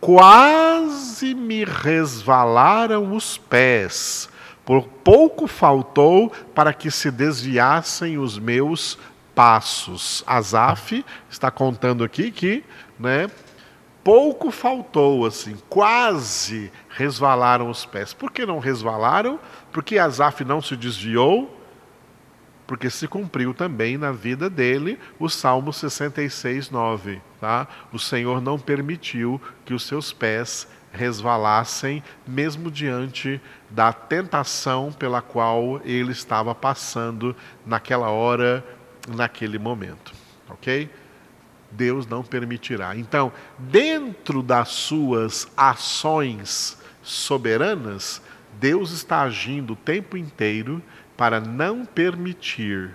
quase 0.00 1.34
me 1.34 1.64
resvalaram 1.64 3.14
os 3.14 3.38
pés 3.38 4.28
por 4.64 4.82
pouco 4.82 5.46
faltou 5.46 6.32
para 6.54 6.72
que 6.72 6.90
se 6.90 7.10
desviassem 7.10 8.16
os 8.16 8.38
meus 8.38 8.98
passos. 9.34 10.24
Asaf 10.26 11.04
está 11.28 11.50
contando 11.50 12.02
aqui 12.02 12.30
que, 12.30 12.64
né, 12.98 13.28
pouco 14.04 14.50
faltou 14.50 15.24
assim, 15.24 15.56
quase 15.68 16.70
resvalaram 16.90 17.70
os 17.70 17.86
pés. 17.86 18.12
Por 18.12 18.30
que 18.30 18.44
não 18.44 18.58
resvalaram? 18.58 19.40
Porque 19.72 19.98
Asaf 19.98 20.44
não 20.44 20.60
se 20.60 20.76
desviou, 20.76 21.58
porque 22.66 22.90
se 22.90 23.08
cumpriu 23.08 23.54
também 23.54 23.96
na 23.96 24.12
vida 24.12 24.50
dele 24.50 24.98
o 25.18 25.28
Salmo 25.28 25.72
66, 25.72 26.70
9. 26.70 27.20
Tá? 27.40 27.66
O 27.92 27.98
Senhor 27.98 28.40
não 28.40 28.58
permitiu 28.58 29.40
que 29.64 29.72
os 29.72 29.84
seus 29.84 30.12
pés 30.12 30.68
resvalassem, 30.92 32.04
mesmo 32.26 32.70
diante 32.70 33.40
da 33.68 33.92
tentação 33.92 34.92
pela 34.92 35.20
qual 35.20 35.80
ele 35.84 36.12
estava 36.12 36.54
passando 36.54 37.34
naquela 37.66 38.10
hora, 38.10 38.64
naquele 39.08 39.58
momento. 39.58 40.12
Ok? 40.48 40.88
Deus 41.76 42.06
não 42.06 42.22
permitirá. 42.22 42.96
Então, 42.96 43.32
dentro 43.58 44.42
das 44.42 44.68
suas 44.68 45.48
ações 45.56 46.78
soberanas, 47.02 48.22
Deus 48.58 48.90
está 48.90 49.22
agindo 49.22 49.72
o 49.72 49.76
tempo 49.76 50.16
inteiro 50.16 50.82
para 51.16 51.40
não 51.40 51.84
permitir 51.84 52.94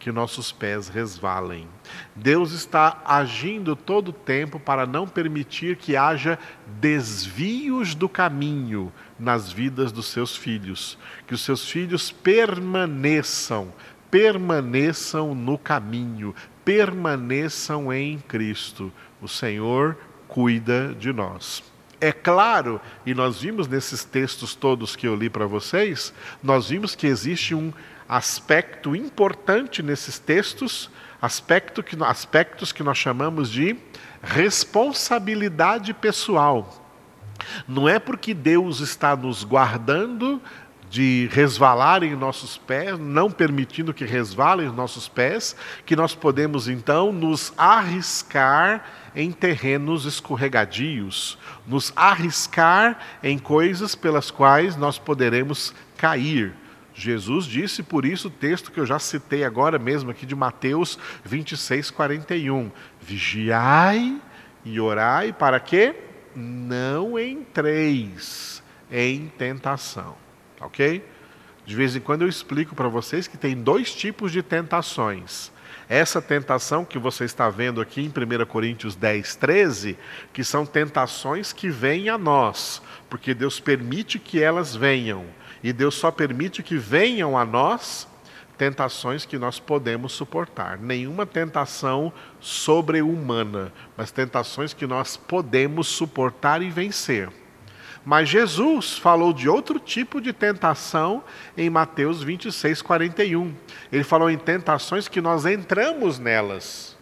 que 0.00 0.10
nossos 0.10 0.50
pés 0.50 0.88
resvalem. 0.88 1.68
Deus 2.16 2.52
está 2.52 3.02
agindo 3.04 3.76
todo 3.76 4.08
o 4.08 4.14
tempo 4.14 4.58
para 4.58 4.86
não 4.86 5.06
permitir 5.06 5.76
que 5.76 5.94
haja 5.94 6.38
desvios 6.80 7.94
do 7.94 8.08
caminho 8.08 8.90
nas 9.18 9.52
vidas 9.52 9.92
dos 9.92 10.06
seus 10.06 10.34
filhos, 10.34 10.98
que 11.26 11.34
os 11.34 11.42
seus 11.42 11.68
filhos 11.68 12.10
permaneçam, 12.10 13.72
permaneçam 14.10 15.34
no 15.34 15.58
caminho, 15.58 16.34
permaneçam 16.70 17.92
em 17.92 18.16
Cristo. 18.16 18.92
O 19.20 19.26
Senhor 19.26 19.98
cuida 20.28 20.94
de 20.94 21.12
nós. 21.12 21.64
É 22.00 22.12
claro, 22.12 22.80
e 23.04 23.12
nós 23.12 23.40
vimos 23.40 23.66
nesses 23.66 24.04
textos 24.04 24.54
todos 24.54 24.94
que 24.94 25.04
eu 25.04 25.16
li 25.16 25.28
para 25.28 25.46
vocês, 25.46 26.14
nós 26.40 26.68
vimos 26.68 26.94
que 26.94 27.08
existe 27.08 27.56
um 27.56 27.72
aspecto 28.08 28.94
importante 28.94 29.82
nesses 29.82 30.20
textos, 30.20 30.88
aspecto 31.20 31.82
que, 31.82 32.00
aspectos 32.04 32.70
que 32.70 32.84
nós 32.84 32.96
chamamos 32.96 33.50
de 33.50 33.76
responsabilidade 34.22 35.92
pessoal. 35.92 36.86
Não 37.66 37.88
é 37.88 37.98
porque 37.98 38.32
Deus 38.32 38.78
está 38.78 39.16
nos 39.16 39.42
guardando 39.42 40.40
de 40.90 41.30
resvalarem 41.32 42.16
nossos 42.16 42.58
pés, 42.58 42.98
não 42.98 43.30
permitindo 43.30 43.94
que 43.94 44.04
resvalem 44.04 44.66
os 44.66 44.74
nossos 44.74 45.08
pés, 45.08 45.54
que 45.86 45.94
nós 45.94 46.16
podemos 46.16 46.66
então 46.66 47.12
nos 47.12 47.52
arriscar 47.56 48.84
em 49.14 49.30
terrenos 49.30 50.04
escorregadios, 50.04 51.38
nos 51.64 51.92
arriscar 51.94 52.98
em 53.22 53.38
coisas 53.38 53.94
pelas 53.94 54.32
quais 54.32 54.76
nós 54.76 54.98
poderemos 54.98 55.72
cair. 55.96 56.54
Jesus 56.92 57.46
disse, 57.46 57.84
por 57.84 58.04
isso, 58.04 58.26
o 58.26 58.32
texto 58.32 58.72
que 58.72 58.80
eu 58.80 58.84
já 58.84 58.98
citei 58.98 59.44
agora 59.44 59.78
mesmo 59.78 60.10
aqui 60.10 60.26
de 60.26 60.34
Mateus 60.34 60.98
26, 61.24 61.92
41. 61.92 62.70
Vigiai 63.00 64.20
e 64.64 64.80
orai 64.80 65.32
para 65.32 65.60
que 65.60 65.94
não 66.34 67.16
entreis 67.16 68.60
em 68.90 69.28
tentação. 69.38 70.29
Ok? 70.60 71.04
De 71.64 71.74
vez 71.74 71.94
em 71.94 72.00
quando 72.00 72.22
eu 72.22 72.28
explico 72.28 72.74
para 72.74 72.88
vocês 72.88 73.26
que 73.26 73.36
tem 73.36 73.54
dois 73.54 73.94
tipos 73.94 74.32
de 74.32 74.42
tentações. 74.42 75.52
Essa 75.88 76.22
tentação 76.22 76.84
que 76.84 76.98
você 76.98 77.24
está 77.24 77.50
vendo 77.50 77.80
aqui 77.80 78.00
em 78.00 78.08
1 78.08 78.46
Coríntios 78.46 78.94
10, 78.94 79.36
13, 79.36 79.98
que 80.32 80.44
são 80.44 80.64
tentações 80.64 81.52
que 81.52 81.68
vêm 81.68 82.08
a 82.08 82.16
nós, 82.16 82.80
porque 83.08 83.34
Deus 83.34 83.58
permite 83.58 84.18
que 84.18 84.42
elas 84.42 84.74
venham. 84.74 85.24
E 85.62 85.72
Deus 85.72 85.94
só 85.96 86.10
permite 86.10 86.62
que 86.62 86.76
venham 86.76 87.36
a 87.36 87.44
nós 87.44 88.08
tentações 88.56 89.24
que 89.24 89.38
nós 89.38 89.58
podemos 89.58 90.12
suportar. 90.12 90.78
Nenhuma 90.78 91.24
tentação 91.24 92.12
sobre-humana, 92.40 93.72
mas 93.96 94.10
tentações 94.10 94.74
que 94.74 94.86
nós 94.86 95.16
podemos 95.16 95.88
suportar 95.88 96.62
e 96.62 96.68
vencer. 96.68 97.30
Mas 98.04 98.28
Jesus 98.28 98.96
falou 98.96 99.32
de 99.32 99.48
outro 99.48 99.78
tipo 99.78 100.20
de 100.20 100.32
tentação 100.32 101.22
em 101.56 101.68
Mateus 101.68 102.22
26, 102.22 102.80
41. 102.80 103.54
Ele 103.92 104.04
falou 104.04 104.30
em 104.30 104.38
tentações 104.38 105.06
que 105.06 105.20
nós 105.20 105.44
entramos 105.44 106.18
nelas. 106.18 106.96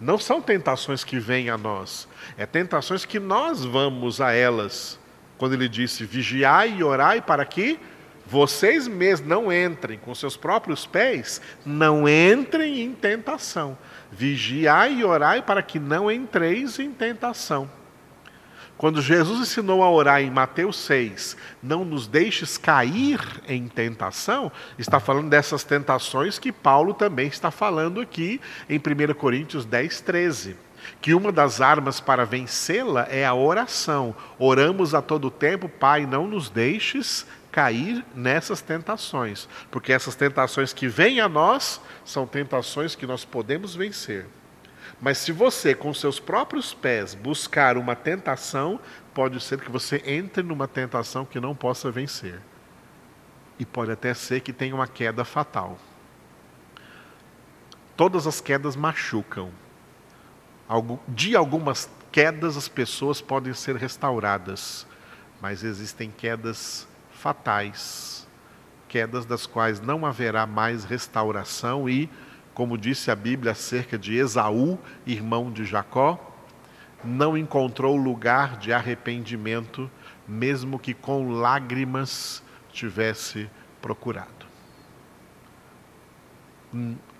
Não 0.00 0.18
são 0.18 0.40
tentações 0.40 1.02
que 1.02 1.18
vêm 1.18 1.48
a 1.50 1.56
nós, 1.56 2.08
é 2.36 2.44
tentações 2.44 3.04
que 3.04 3.18
nós 3.18 3.64
vamos 3.64 4.20
a 4.20 4.32
elas. 4.32 4.98
Quando 5.38 5.54
ele 5.54 5.68
disse: 5.68 6.04
vigiai 6.04 6.76
e 6.78 6.84
orai 6.84 7.20
para 7.20 7.44
que 7.44 7.78
vocês 8.26 8.88
mesmos 8.88 9.28
não 9.28 9.52
entrem 9.52 9.98
com 9.98 10.14
seus 10.14 10.36
próprios 10.36 10.86
pés, 10.86 11.40
não 11.64 12.08
entrem 12.08 12.80
em 12.80 12.92
tentação. 12.92 13.76
Vigiai 14.10 14.94
e 14.94 15.04
orai 15.04 15.42
para 15.42 15.62
que 15.62 15.78
não 15.78 16.10
entreis 16.10 16.78
em 16.78 16.90
tentação. 16.90 17.70
Quando 18.76 19.00
Jesus 19.00 19.40
ensinou 19.40 19.82
a 19.82 19.90
orar 19.90 20.20
em 20.20 20.30
Mateus 20.30 20.76
6, 20.78 21.36
não 21.62 21.84
nos 21.84 22.08
deixes 22.08 22.58
cair 22.58 23.20
em 23.46 23.68
tentação, 23.68 24.50
está 24.78 24.98
falando 24.98 25.30
dessas 25.30 25.62
tentações 25.62 26.38
que 26.38 26.50
Paulo 26.50 26.92
também 26.92 27.28
está 27.28 27.50
falando 27.50 28.00
aqui 28.00 28.40
em 28.68 28.78
1 28.78 29.14
Coríntios 29.14 29.64
10, 29.64 30.00
13. 30.00 30.56
Que 31.00 31.14
uma 31.14 31.32
das 31.32 31.60
armas 31.60 32.00
para 32.00 32.26
vencê-la 32.26 33.06
é 33.08 33.24
a 33.24 33.32
oração. 33.32 34.14
Oramos 34.38 34.92
a 34.92 35.00
todo 35.00 35.30
tempo, 35.30 35.68
Pai, 35.68 36.04
não 36.04 36.26
nos 36.26 36.50
deixes 36.50 37.26
cair 37.50 38.04
nessas 38.12 38.60
tentações, 38.60 39.48
porque 39.70 39.92
essas 39.92 40.16
tentações 40.16 40.72
que 40.72 40.88
vêm 40.88 41.20
a 41.20 41.28
nós 41.28 41.80
são 42.04 42.26
tentações 42.26 42.96
que 42.96 43.06
nós 43.06 43.24
podemos 43.24 43.76
vencer. 43.76 44.26
Mas 45.00 45.18
se 45.18 45.32
você, 45.32 45.74
com 45.74 45.92
seus 45.92 46.18
próprios 46.18 46.72
pés, 46.72 47.14
buscar 47.14 47.76
uma 47.76 47.94
tentação, 47.94 48.80
pode 49.12 49.40
ser 49.40 49.60
que 49.60 49.70
você 49.70 50.02
entre 50.06 50.42
numa 50.42 50.66
tentação 50.66 51.24
que 51.24 51.40
não 51.40 51.54
possa 51.54 51.90
vencer. 51.90 52.40
E 53.58 53.64
pode 53.64 53.90
até 53.90 54.14
ser 54.14 54.40
que 54.40 54.52
tenha 54.52 54.74
uma 54.74 54.88
queda 54.88 55.24
fatal. 55.24 55.78
Todas 57.96 58.26
as 58.26 58.40
quedas 58.40 58.74
machucam. 58.74 59.50
De 61.06 61.36
algumas 61.36 61.88
quedas, 62.10 62.56
as 62.56 62.68
pessoas 62.68 63.20
podem 63.20 63.52
ser 63.52 63.76
restauradas, 63.76 64.86
mas 65.40 65.62
existem 65.62 66.10
quedas 66.10 66.88
fatais 67.12 68.24
quedas 68.94 69.26
das 69.26 69.44
quais 69.44 69.80
não 69.80 70.06
haverá 70.06 70.46
mais 70.46 70.84
restauração 70.84 71.88
e 71.88 72.08
como 72.54 72.78
disse 72.78 73.10
a 73.10 73.16
Bíblia 73.16 73.52
acerca 73.52 73.98
de 73.98 74.14
Esaú, 74.14 74.78
irmão 75.04 75.50
de 75.50 75.64
Jacó, 75.64 76.32
não 77.04 77.36
encontrou 77.36 77.96
lugar 77.96 78.56
de 78.56 78.72
arrependimento, 78.72 79.90
mesmo 80.26 80.78
que 80.78 80.94
com 80.94 81.30
lágrimas 81.32 82.42
tivesse 82.72 83.50
procurado. 83.82 84.46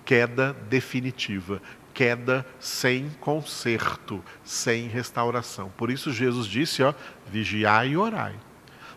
Queda 0.03 0.53
definitiva, 0.69 1.61
queda 1.93 2.45
sem 2.59 3.09
conserto, 3.19 4.23
sem 4.43 4.87
restauração. 4.87 5.71
Por 5.77 5.91
isso 5.91 6.11
Jesus 6.11 6.47
disse, 6.47 6.81
ó, 6.81 6.93
vigiai 7.27 7.89
e 7.89 7.97
orai. 7.97 8.35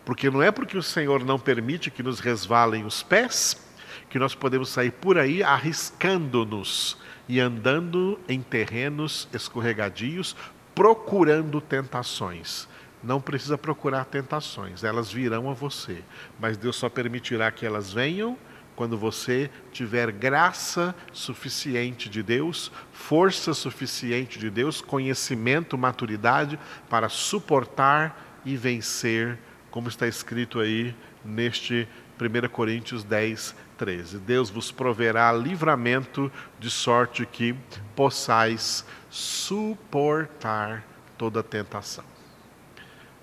Porque 0.03 0.29
não 0.29 0.41
é 0.41 0.51
porque 0.51 0.77
o 0.77 0.83
Senhor 0.83 1.23
não 1.23 1.37
permite 1.37 1.91
que 1.91 2.01
nos 2.01 2.19
resvalem 2.19 2.85
os 2.85 3.03
pés, 3.03 3.68
que 4.09 4.19
nós 4.19 4.33
podemos 4.33 4.69
sair 4.69 4.91
por 4.91 5.17
aí 5.17 5.43
arriscando-nos 5.43 6.97
e 7.27 7.39
andando 7.39 8.19
em 8.27 8.41
terrenos 8.41 9.27
escorregadios, 9.31 10.35
procurando 10.73 11.61
tentações. 11.61 12.67
Não 13.03 13.21
precisa 13.21 13.57
procurar 13.57 14.05
tentações, 14.05 14.83
elas 14.83 15.11
virão 15.11 15.49
a 15.49 15.53
você, 15.53 16.03
mas 16.39 16.57
Deus 16.57 16.75
só 16.75 16.89
permitirá 16.89 17.51
que 17.51 17.65
elas 17.65 17.93
venham 17.93 18.37
quando 18.75 18.97
você 18.97 19.49
tiver 19.73 20.09
graça 20.09 20.95
suficiente 21.11 22.09
de 22.09 22.23
Deus, 22.23 22.71
força 22.93 23.53
suficiente 23.53 24.39
de 24.39 24.49
Deus, 24.49 24.79
conhecimento, 24.79 25.77
maturidade 25.77 26.57
para 26.89 27.09
suportar 27.09 28.41
e 28.45 28.55
vencer, 28.55 29.37
como 29.69 29.89
está 29.89 30.07
escrito 30.07 30.61
aí 30.61 30.95
neste 31.25 31.87
1 32.19 32.47
Coríntios 32.47 33.03
10, 33.03 33.53
13. 33.79 34.19
Deus 34.19 34.49
vos 34.49 34.71
proverá 34.71 35.31
livramento 35.31 36.29
de 36.59 36.69
sorte 36.69 37.25
que 37.25 37.55
possais 37.95 38.85
suportar 39.09 40.85
toda 41.17 41.41
tentação. 41.41 42.03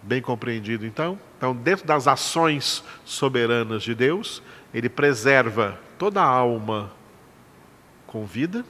Bem 0.03 0.23
compreendido 0.23 0.87
então? 0.87 1.21
Então, 1.37 1.55
dentro 1.55 1.87
das 1.87 2.09
ações 2.09 2.83
soberanas 3.05 3.83
de 3.83 3.95
Deus, 3.95 4.43
ele 4.73 4.89
preserva 4.89 5.79
toda 5.99 6.23
a 6.23 6.27
alma 6.27 6.91
com 8.07 8.25
vida 8.25 8.65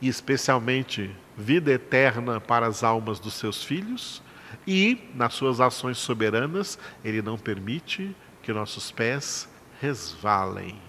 e 0.00 0.08
especialmente 0.08 1.14
vida 1.36 1.70
eterna 1.70 2.40
para 2.40 2.66
as 2.66 2.82
almas 2.82 3.20
dos 3.20 3.34
seus 3.34 3.62
filhos, 3.62 4.22
e 4.66 5.08
nas 5.14 5.34
suas 5.34 5.60
ações 5.60 5.98
soberanas, 5.98 6.78
ele 7.04 7.22
não 7.22 7.38
permite 7.38 8.14
que 8.42 8.52
nossos 8.52 8.90
pés 8.90 9.48
resvalem. 9.82 10.80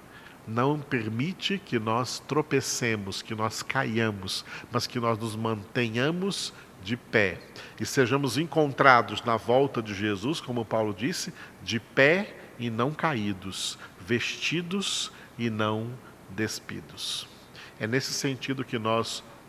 Não 0.47 0.79
permite 0.79 1.57
que 1.57 1.79
nós 1.79 2.19
tropecemos, 2.19 3.23
que 3.23 3.33
nós 3.33 3.63
caiamos, 3.63 4.45
mas 4.71 4.85
que 4.85 4.99
nós 4.99 5.17
nos 5.17 5.35
mantenhamos 5.35 6.53
de 6.83 6.95
pé 6.95 7.39
e 7.79 7.85
sejamos 7.85 8.37
encontrados 8.37 9.23
na 9.23 9.35
volta 9.35 9.81
de 9.81 9.95
Jesus, 9.95 10.39
como 10.39 10.65
Paulo 10.65 10.93
disse, 10.93 11.33
de 11.63 11.79
pé 11.79 12.35
e 12.59 12.69
não 12.69 12.91
caídos, 12.91 13.79
vestidos 13.99 15.11
e 15.39 15.49
não 15.49 15.89
despidos. 16.29 17.27
É 17.79 17.87
nesse 17.87 18.13
sentido 18.13 18.63
que 18.63 18.77
nós 18.77 19.23